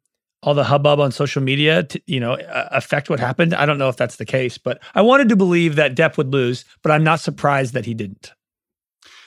all 0.43 0.55
the 0.55 0.65
hubbub 0.65 1.01
on 1.01 1.11
social 1.11 1.43
media 1.43 1.83
to, 1.83 2.01
you 2.07 2.21
know 2.21 2.39
affect 2.71 3.11
what 3.11 3.21
happened. 3.21 3.55
I 3.55 3.67
don't 3.67 3.79
know 3.79 3.89
if 3.89 3.97
that's 3.97 4.17
the 4.17 4.25
case, 4.25 4.59
but 4.59 4.81
I 4.95 5.03
wanted 5.03 5.29
to 5.31 5.37
believe 5.37 5.77
that 5.77 5.97
Depp 5.97 6.17
would 6.17 6.33
lose, 6.33 6.65
but 6.83 6.93
I'm 6.93 7.05
not 7.05 7.21
surprised 7.21 7.75
that 7.75 7.87
he 7.87 7.95
didn't. 7.95 8.33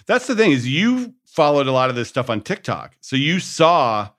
That's 0.07 0.27
the 0.27 0.35
thing 0.35 0.51
is 0.51 0.67
you 0.67 1.13
followed 1.25 1.67
a 1.67 1.71
lot 1.71 1.89
of 1.89 1.95
this 1.95 2.09
stuff 2.09 2.29
on 2.29 2.41
TikTok. 2.41 2.95
So 3.01 3.15
you 3.15 3.39
saw 3.39 4.09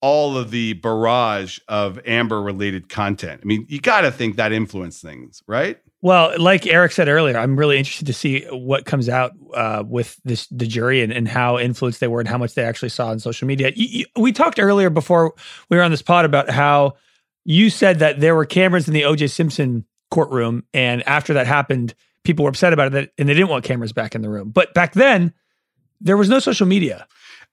all 0.00 0.36
of 0.36 0.50
the 0.50 0.74
barrage 0.74 1.58
of 1.68 1.98
Amber 2.06 2.40
related 2.40 2.88
content. 2.88 3.40
I 3.42 3.46
mean, 3.46 3.66
you 3.68 3.80
got 3.80 4.02
to 4.02 4.12
think 4.12 4.36
that 4.36 4.52
influenced 4.52 5.02
things, 5.02 5.42
right? 5.46 5.78
Well, 6.00 6.32
like 6.38 6.62
Eriq 6.62 6.92
said 6.92 7.08
earlier, 7.08 7.36
I'm 7.36 7.58
really 7.58 7.76
interested 7.76 8.06
to 8.06 8.12
see 8.12 8.44
what 8.50 8.84
comes 8.84 9.08
out 9.08 9.32
uh, 9.52 9.82
with 9.86 10.20
this 10.24 10.46
the 10.48 10.66
jury 10.66 11.02
and, 11.02 11.12
and 11.12 11.26
how 11.26 11.58
influenced 11.58 11.98
they 11.98 12.06
were 12.06 12.20
and 12.20 12.28
how 12.28 12.38
much 12.38 12.54
they 12.54 12.62
actually 12.62 12.90
saw 12.90 13.08
on 13.08 13.18
social 13.18 13.48
media. 13.48 13.72
You, 13.74 13.86
you, 13.90 14.04
we 14.16 14.30
talked 14.30 14.60
earlier 14.60 14.90
before 14.90 15.34
we 15.68 15.76
were 15.76 15.82
on 15.82 15.90
this 15.90 16.02
pod 16.02 16.24
about 16.24 16.50
how 16.50 16.94
you 17.44 17.68
said 17.68 17.98
that 17.98 18.20
there 18.20 18.36
were 18.36 18.44
cameras 18.44 18.86
in 18.86 18.94
the 18.94 19.04
O.J. 19.04 19.26
Simpson 19.26 19.84
courtroom, 20.10 20.64
and 20.72 21.06
after 21.08 21.34
that 21.34 21.48
happened, 21.48 21.94
people 22.22 22.44
were 22.44 22.50
upset 22.50 22.72
about 22.72 22.94
it, 22.94 23.12
and 23.18 23.28
they 23.28 23.34
didn't 23.34 23.48
want 23.48 23.64
cameras 23.64 23.92
back 23.92 24.14
in 24.14 24.22
the 24.22 24.30
room. 24.30 24.50
But 24.50 24.74
back 24.74 24.92
then, 24.92 25.32
there 26.00 26.16
was 26.16 26.28
no 26.28 26.38
social 26.38 26.66
media. 26.66 27.08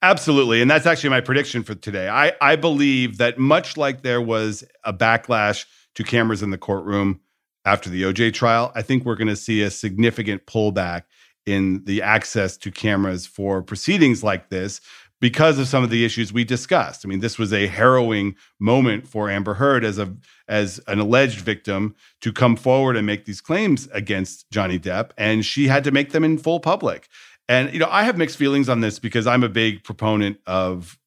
Absolutely. 0.05 0.61
And 0.61 0.69
that's 0.69 0.85
actually 0.85 1.09
my 1.09 1.21
prediction 1.21 1.63
for 1.63 1.73
today. 1.73 2.07
I, 2.07 2.33
I 2.39 2.57
believe 2.57 3.17
that 3.17 3.39
much 3.39 3.75
like 3.75 4.03
there 4.03 4.21
was 4.21 4.63
a 4.83 4.93
backlash 4.93 5.65
to 5.95 6.03
cameras 6.03 6.43
in 6.43 6.51
the 6.51 6.59
courtroom 6.59 7.21
after 7.65 7.89
the 7.89 8.03
OJ 8.03 8.31
trial, 8.33 8.71
I 8.75 8.83
think 8.83 9.03
we're 9.03 9.15
going 9.15 9.29
to 9.29 9.35
see 9.35 9.63
a 9.63 9.71
significant 9.71 10.45
pullback 10.45 11.05
in 11.47 11.83
the 11.85 12.03
access 12.03 12.55
to 12.57 12.69
cameras 12.69 13.25
for 13.25 13.63
proceedings 13.63 14.23
like 14.23 14.49
this 14.49 14.79
because 15.19 15.57
of 15.57 15.67
some 15.67 15.83
of 15.83 15.89
the 15.89 16.05
issues 16.05 16.31
we 16.31 16.43
discussed. 16.43 17.03
I 17.03 17.07
mean, 17.07 17.19
this 17.19 17.39
was 17.39 17.51
a 17.51 17.65
harrowing 17.65 18.35
moment 18.59 19.07
for 19.07 19.27
Amber 19.27 19.55
Heard 19.55 19.83
as 19.83 19.97
a 19.97 20.15
as 20.47 20.79
an 20.87 20.99
alleged 20.99 21.39
victim 21.39 21.95
to 22.21 22.31
come 22.31 22.55
forward 22.55 22.95
and 22.95 23.07
make 23.07 23.25
these 23.25 23.41
claims 23.41 23.87
against 23.87 24.51
Johnny 24.51 24.77
Depp 24.77 25.09
and 25.17 25.43
she 25.43 25.67
had 25.67 25.83
to 25.85 25.91
make 25.91 26.11
them 26.11 26.23
in 26.23 26.37
full 26.37 26.59
public. 26.59 27.07
And 27.47 27.71
you 27.73 27.79
know, 27.79 27.89
I 27.89 28.03
have 28.03 28.17
mixed 28.17 28.37
feelings 28.37 28.69
on 28.69 28.81
this 28.81 28.99
because 28.99 29.27
I'm 29.27 29.43
a 29.43 29.49
big 29.49 29.83
proponent 29.83 30.37
of 30.47 30.97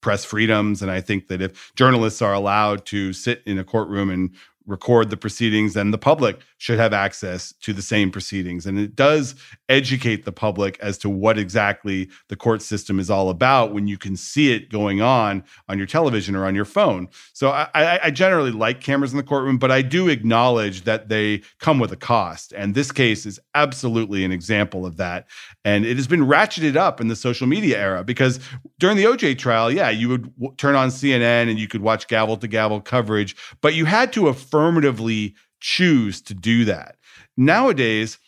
press 0.00 0.24
freedoms. 0.24 0.82
And 0.82 0.90
I 0.90 1.00
think 1.00 1.28
that 1.28 1.40
if 1.40 1.72
journalists 1.76 2.20
are 2.20 2.34
allowed 2.34 2.84
to 2.86 3.12
sit 3.12 3.42
in 3.46 3.58
a 3.58 3.64
courtroom 3.64 4.10
and 4.10 4.30
record 4.66 5.10
the 5.10 5.16
proceedings, 5.16 5.74
then 5.74 5.92
the 5.92 5.98
public 5.98 6.40
should 6.64 6.78
have 6.78 6.94
access 6.94 7.52
to 7.60 7.74
the 7.74 7.82
same 7.82 8.10
proceedings. 8.10 8.64
And 8.64 8.78
it 8.78 8.96
does 8.96 9.34
educate 9.68 10.24
the 10.24 10.32
public 10.32 10.78
as 10.80 10.96
to 10.96 11.10
what 11.10 11.36
exactly 11.36 12.08
the 12.28 12.36
court 12.36 12.62
system 12.62 12.98
is 12.98 13.10
all 13.10 13.28
about 13.28 13.74
when 13.74 13.86
you 13.86 13.98
can 13.98 14.16
see 14.16 14.50
it 14.54 14.70
going 14.70 15.02
on 15.02 15.44
on 15.68 15.76
your 15.76 15.86
television 15.86 16.34
or 16.34 16.46
on 16.46 16.54
your 16.54 16.64
phone. 16.64 17.08
So 17.34 17.50
I, 17.50 18.00
I 18.04 18.10
generally 18.10 18.50
like 18.50 18.80
cameras 18.80 19.12
in 19.12 19.18
the 19.18 19.22
courtroom, 19.22 19.58
but 19.58 19.70
I 19.70 19.82
do 19.82 20.08
acknowledge 20.08 20.84
that 20.84 21.10
they 21.10 21.42
come 21.58 21.78
with 21.78 21.92
a 21.92 21.96
cost. 21.96 22.54
And 22.56 22.74
this 22.74 22.90
case 22.90 23.26
is 23.26 23.38
absolutely 23.54 24.24
an 24.24 24.32
example 24.32 24.86
of 24.86 24.96
that. 24.96 25.26
And 25.66 25.84
it 25.84 25.98
has 25.98 26.06
been 26.06 26.22
ratcheted 26.22 26.76
up 26.76 26.98
in 26.98 27.08
the 27.08 27.16
social 27.16 27.46
media 27.46 27.78
era 27.78 28.04
because 28.04 28.40
during 28.78 28.96
the 28.96 29.04
OJ 29.04 29.36
trial, 29.36 29.70
yeah, 29.70 29.90
you 29.90 30.08
would 30.08 30.34
w- 30.36 30.54
turn 30.56 30.76
on 30.76 30.88
CNN 30.88 31.50
and 31.50 31.58
you 31.58 31.68
could 31.68 31.82
watch 31.82 32.08
gavel 32.08 32.38
to 32.38 32.48
gavel 32.48 32.80
coverage, 32.80 33.36
but 33.60 33.74
you 33.74 33.84
had 33.84 34.14
to 34.14 34.28
affirmatively 34.28 35.34
choose 35.64 36.20
to 36.20 36.34
do 36.34 36.66
that. 36.66 36.96
Nowadays, 37.38 38.18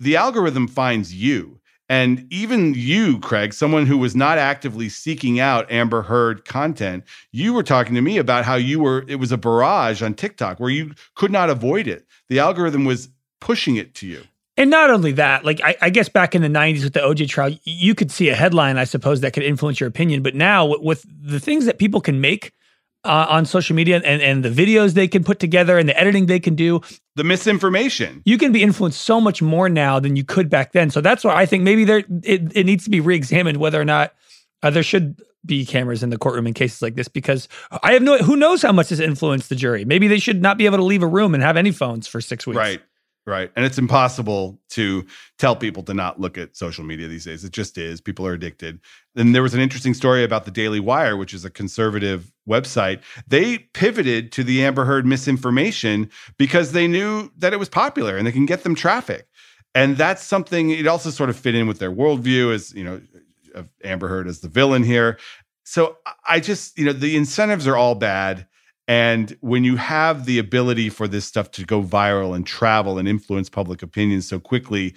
the 0.00 0.16
algorithm 0.16 0.66
finds 0.66 1.14
you. 1.14 1.60
And 1.88 2.26
even 2.32 2.74
you, 2.74 3.20
Craig, 3.20 3.52
someone 3.52 3.86
who 3.86 3.96
was 3.96 4.16
not 4.16 4.38
actively 4.38 4.88
seeking 4.88 5.38
out 5.38 5.70
Amber 5.70 6.02
Heard 6.02 6.44
content, 6.44 7.04
you 7.30 7.52
were 7.52 7.62
talking 7.62 7.94
to 7.94 8.00
me 8.00 8.18
about 8.18 8.44
how 8.44 8.56
you 8.56 8.80
were, 8.80 9.04
it 9.06 9.16
was 9.16 9.30
a 9.30 9.38
barrage 9.38 10.02
on 10.02 10.14
TikTok 10.14 10.58
where 10.58 10.70
you 10.70 10.92
could 11.14 11.30
not 11.30 11.48
avoid 11.48 11.86
it. 11.86 12.06
The 12.28 12.40
algorithm 12.40 12.84
was 12.84 13.08
pushing 13.40 13.76
it 13.76 13.94
to 13.96 14.06
you. 14.06 14.24
And 14.56 14.68
not 14.68 14.90
only 14.90 15.12
that, 15.12 15.44
like 15.44 15.60
I, 15.62 15.76
I, 15.80 15.90
guess 15.90 16.08
back 16.08 16.34
in 16.34 16.42
the 16.42 16.48
90s 16.48 16.82
with 16.84 16.92
the 16.92 17.00
OJ 17.00 17.28
trial, 17.28 17.56
you 17.64 17.94
could 17.94 18.10
see 18.10 18.28
a 18.28 18.34
headline, 18.34 18.78
I 18.78 18.84
suppose, 18.84 19.20
that 19.20 19.32
could 19.32 19.44
influence 19.44 19.80
your 19.80 19.88
opinion. 19.88 20.22
But 20.22 20.34
now 20.34 20.66
with, 20.66 20.80
with 20.82 21.06
the 21.08 21.40
things 21.40 21.66
that 21.66 21.78
people 21.78 22.00
can 22.00 22.20
make 22.20 22.52
uh, 23.04 23.26
on 23.28 23.44
social 23.46 23.74
media 23.74 24.00
and, 24.04 24.22
and 24.22 24.44
the 24.44 24.50
videos 24.50 24.94
they 24.94 25.08
can 25.08 25.24
put 25.24 25.38
together 25.38 25.78
and 25.78 25.88
the 25.88 25.98
editing 25.98 26.26
they 26.26 26.40
can 26.40 26.54
do. 26.54 26.80
The 27.16 27.24
misinformation. 27.24 28.22
You 28.24 28.38
can 28.38 28.52
be 28.52 28.62
influenced 28.62 29.00
so 29.00 29.20
much 29.20 29.40
more 29.40 29.68
now 29.68 30.00
than 30.00 30.16
you 30.16 30.24
could 30.24 30.50
back 30.50 30.72
then. 30.72 30.90
So 30.90 31.00
that's 31.00 31.24
why 31.24 31.34
I 31.34 31.46
think 31.46 31.62
maybe 31.62 31.84
there 31.84 32.04
it, 32.22 32.52
it 32.54 32.64
needs 32.66 32.84
to 32.84 32.90
be 32.90 33.00
re-examined 33.00 33.58
whether 33.58 33.80
or 33.80 33.84
not 33.84 34.14
uh, 34.62 34.70
there 34.70 34.82
should 34.82 35.20
be 35.44 35.64
cameras 35.64 36.02
in 36.02 36.10
the 36.10 36.18
courtroom 36.18 36.46
in 36.46 36.52
cases 36.52 36.82
like 36.82 36.96
this 36.96 37.08
because 37.08 37.48
I 37.82 37.94
have 37.94 38.02
no 38.02 38.18
who 38.18 38.36
knows 38.36 38.60
how 38.60 38.72
much 38.72 38.90
this 38.90 39.00
influenced 39.00 39.48
the 39.48 39.56
jury. 39.56 39.84
Maybe 39.86 40.06
they 40.06 40.18
should 40.18 40.42
not 40.42 40.58
be 40.58 40.66
able 40.66 40.76
to 40.76 40.84
leave 40.84 41.02
a 41.02 41.06
room 41.06 41.32
and 41.32 41.42
have 41.42 41.56
any 41.56 41.72
phones 41.72 42.06
for 42.06 42.20
six 42.20 42.46
weeks. 42.46 42.58
Right. 42.58 42.82
Right. 43.26 43.52
And 43.54 43.64
it's 43.64 43.78
impossible 43.78 44.58
to 44.70 45.06
tell 45.38 45.54
people 45.54 45.82
to 45.84 45.94
not 45.94 46.18
look 46.18 46.38
at 46.38 46.56
social 46.56 46.84
media 46.84 47.06
these 47.06 47.26
days. 47.26 47.44
It 47.44 47.52
just 47.52 47.76
is. 47.78 48.00
People 48.00 48.26
are 48.26 48.32
addicted. 48.32 48.80
And 49.16 49.34
there 49.34 49.42
was 49.42 49.54
an 49.54 49.60
interesting 49.60 49.94
story 49.94 50.22
about 50.22 50.44
the 50.44 50.50
Daily 50.50 50.80
Wire, 50.80 51.16
which 51.16 51.34
is 51.34 51.44
a 51.44 51.50
conservative 51.50 52.32
website. 52.48 53.00
They 53.26 53.58
pivoted 53.58 54.30
to 54.32 54.44
the 54.44 54.64
Amber 54.64 54.84
Heard 54.84 55.04
misinformation 55.04 56.10
because 56.38 56.72
they 56.72 56.86
knew 56.86 57.30
that 57.38 57.52
it 57.52 57.58
was 57.58 57.68
popular 57.68 58.16
and 58.16 58.26
they 58.26 58.32
can 58.32 58.46
get 58.46 58.62
them 58.62 58.74
traffic. 58.74 59.26
And 59.74 59.96
that's 59.96 60.22
something, 60.22 60.70
it 60.70 60.86
also 60.86 61.10
sort 61.10 61.30
of 61.30 61.36
fit 61.36 61.54
in 61.54 61.66
with 61.66 61.78
their 61.78 61.92
worldview 61.92 62.54
as, 62.54 62.72
you 62.72 62.84
know, 62.84 63.00
of 63.54 63.68
Amber 63.84 64.08
Heard 64.08 64.28
as 64.28 64.40
the 64.40 64.48
villain 64.48 64.84
here. 64.84 65.18
So 65.64 65.98
I 66.26 66.40
just, 66.40 66.78
you 66.78 66.84
know, 66.84 66.92
the 66.92 67.16
incentives 67.16 67.66
are 67.66 67.76
all 67.76 67.94
bad 67.94 68.46
and 68.90 69.36
when 69.40 69.62
you 69.62 69.76
have 69.76 70.26
the 70.26 70.40
ability 70.40 70.88
for 70.88 71.06
this 71.06 71.24
stuff 71.24 71.52
to 71.52 71.64
go 71.64 71.80
viral 71.80 72.34
and 72.34 72.44
travel 72.44 72.98
and 72.98 73.06
influence 73.06 73.48
public 73.48 73.84
opinion 73.84 74.20
so 74.20 74.40
quickly, 74.40 74.96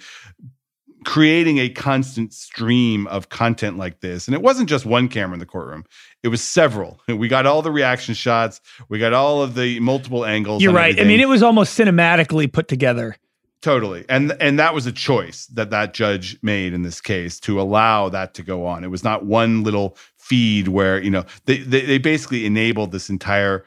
creating 1.04 1.58
a 1.58 1.68
constant 1.68 2.32
stream 2.32 3.06
of 3.08 3.28
content 3.28 3.76
like 3.76 4.00
this. 4.00 4.26
And 4.26 4.34
it 4.34 4.42
wasn't 4.42 4.68
just 4.68 4.86
one 4.86 5.08
camera 5.08 5.34
in 5.34 5.40
the 5.40 5.46
courtroom, 5.46 5.84
it 6.22 6.28
was 6.28 6.42
several. 6.42 7.00
We 7.08 7.28
got 7.28 7.46
all 7.46 7.62
the 7.62 7.70
reaction 7.70 8.14
shots, 8.14 8.60
we 8.88 8.98
got 8.98 9.12
all 9.12 9.42
of 9.42 9.54
the 9.54 9.80
multiple 9.80 10.24
angles. 10.24 10.62
You're 10.62 10.72
right. 10.72 10.86
Everything. 10.86 11.04
I 11.04 11.08
mean, 11.08 11.20
it 11.20 11.28
was 11.28 11.42
almost 11.42 11.78
cinematically 11.78 12.52
put 12.52 12.68
together. 12.68 13.16
Totally. 13.64 14.04
And 14.10 14.36
and 14.40 14.58
that 14.58 14.74
was 14.74 14.84
a 14.84 14.92
choice 14.92 15.46
that 15.46 15.70
that 15.70 15.94
judge 15.94 16.36
made 16.42 16.74
in 16.74 16.82
this 16.82 17.00
case 17.00 17.40
to 17.40 17.58
allow 17.58 18.10
that 18.10 18.34
to 18.34 18.42
go 18.42 18.66
on. 18.66 18.84
It 18.84 18.90
was 18.90 19.02
not 19.02 19.24
one 19.24 19.62
little 19.62 19.96
feed 20.18 20.68
where, 20.68 21.02
you 21.02 21.10
know, 21.10 21.24
they 21.46 21.58
they, 21.58 21.80
they 21.80 21.96
basically 21.96 22.44
enabled 22.44 22.92
this 22.92 23.08
entire 23.08 23.64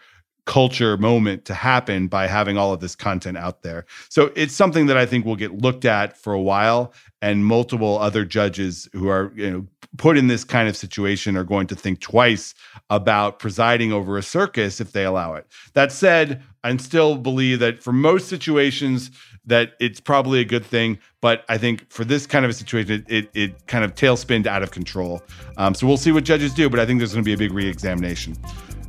culture 0.48 0.98
moment 0.98 1.46
to 1.46 1.54
happen 1.54 2.08
by 2.08 2.26
having 2.26 2.58
all 2.58 2.74
of 2.74 2.80
this 2.80 2.96
content 2.96 3.38
out 3.38 3.62
there. 3.62 3.86
So 4.10 4.32
it's 4.36 4.56
something 4.56 4.88
that 4.88 4.98
I 4.98 5.06
think 5.06 5.26
will 5.26 5.36
get 5.36 5.62
looked 5.62 5.86
at 5.86 6.18
for 6.18 6.34
a 6.34 6.42
while 6.42 6.94
and 7.22 7.46
multiple 7.46 8.00
other 8.00 8.24
judges 8.24 8.88
who 8.94 9.10
are, 9.10 9.32
you 9.36 9.52
know, 9.52 9.68
put 9.98 10.18
in 10.18 10.28
this 10.28 10.44
kind 10.44 10.70
of 10.70 10.78
situation 10.78 11.36
are 11.36 11.44
going 11.44 11.68
to 11.68 11.76
think 11.76 12.00
twice 12.00 12.54
about 12.90 13.40
presiding 13.40 13.92
over 13.92 14.18
a 14.18 14.24
circus 14.24 14.80
if 14.80 14.94
they 14.94 15.04
allow 15.04 15.34
it. 15.34 15.46
That 15.74 15.92
said, 15.92 16.42
I 16.64 16.76
still 16.78 17.18
believe 17.18 17.60
that 17.60 17.84
for 17.84 17.92
most 17.92 18.30
situations 18.30 19.12
that 19.46 19.74
it's 19.80 20.00
probably 20.00 20.40
a 20.40 20.46
good 20.46 20.66
thing, 20.66 21.00
but 21.22 21.44
I 21.50 21.58
think 21.58 21.90
for 21.92 22.06
this 22.06 22.28
kind 22.28 22.46
of 22.46 22.52
a 22.52 22.54
situation, 22.54 22.92
it 22.92 23.12
it, 23.12 23.30
it 23.34 23.68
kind 23.68 23.84
of 23.84 23.96
tailspinned 23.96 24.46
out 24.46 24.64
of 24.64 24.72
control. 24.72 25.22
Um, 25.58 25.74
so 25.74 25.88
we'll 25.88 25.98
see 25.98 26.12
what 26.12 26.24
judges 26.24 26.54
do, 26.54 26.70
but 26.70 26.80
I 26.80 26.86
think 26.86 27.00
there's 27.00 27.14
going 27.14 27.24
to 27.24 27.28
be 27.28 27.34
a 27.34 27.38
big 27.38 27.54
reexamination. 27.54 28.36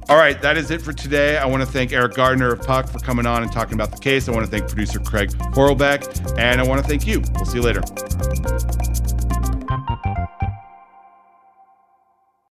All 0.09 0.17
right, 0.17 0.41
that 0.41 0.57
is 0.57 0.71
it 0.71 0.81
for 0.81 0.95
today. 0.95 1.37
I 1.37 1.45
want 1.45 1.63
to 1.63 1.67
thank 1.67 1.91
Eriq 1.91 2.15
Gardner 2.15 2.51
of 2.51 2.63
Puck 2.63 2.89
for 2.89 2.99
coming 2.99 3.27
on 3.27 3.43
and 3.43 3.53
talking 3.53 3.75
about 3.75 3.91
the 3.91 3.99
case. 3.99 4.27
I 4.27 4.33
want 4.33 4.47
to 4.47 4.51
thank 4.51 4.67
producer 4.67 4.99
Craig 5.01 5.29
Horlbeck, 5.53 6.39
and 6.39 6.63
I 6.63 6.65
want 6.65 6.81
to 6.81 6.89
thank 6.89 7.07
you. 7.07 7.23
We'll 7.35 7.45
see 7.45 7.59
you 7.59 7.63
later. 7.63 7.83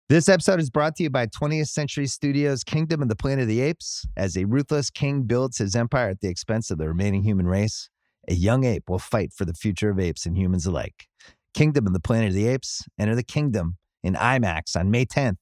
This 0.09 0.29
episode 0.29 0.59
is 0.59 0.69
brought 0.69 0.95
to 0.97 1.03
you 1.03 1.09
by 1.09 1.25
20th 1.25 1.69
Century 1.69 2.05
Studios' 2.05 2.63
Kingdom 2.63 3.01
of 3.01 3.09
the 3.09 3.15
Planet 3.15 3.43
of 3.43 3.47
the 3.47 3.61
Apes. 3.61 4.05
As 4.15 4.37
a 4.37 4.45
ruthless 4.45 4.91
king 4.91 5.23
builds 5.23 5.57
his 5.57 5.75
empire 5.75 6.09
at 6.09 6.21
the 6.21 6.27
expense 6.27 6.69
of 6.69 6.77
the 6.77 6.87
remaining 6.87 7.23
human 7.23 7.47
race, 7.47 7.89
a 8.27 8.35
young 8.35 8.63
ape 8.63 8.87
will 8.87 8.99
fight 8.99 9.33
for 9.33 9.45
the 9.45 9.55
future 9.55 9.89
of 9.89 9.99
apes 9.99 10.27
and 10.27 10.37
humans 10.37 10.67
alike. 10.67 11.07
Kingdom 11.55 11.87
of 11.87 11.93
the 11.93 11.99
Planet 11.99 12.27
of 12.27 12.35
the 12.35 12.47
Apes. 12.47 12.83
Enter 12.99 13.15
the 13.15 13.23
kingdom 13.23 13.77
in 14.03 14.13
IMAX 14.13 14.75
on 14.75 14.91
May 14.91 15.07
10th 15.07 15.37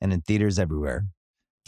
and 0.00 0.12
in 0.12 0.20
theaters 0.20 0.56
everywhere. 0.56 1.06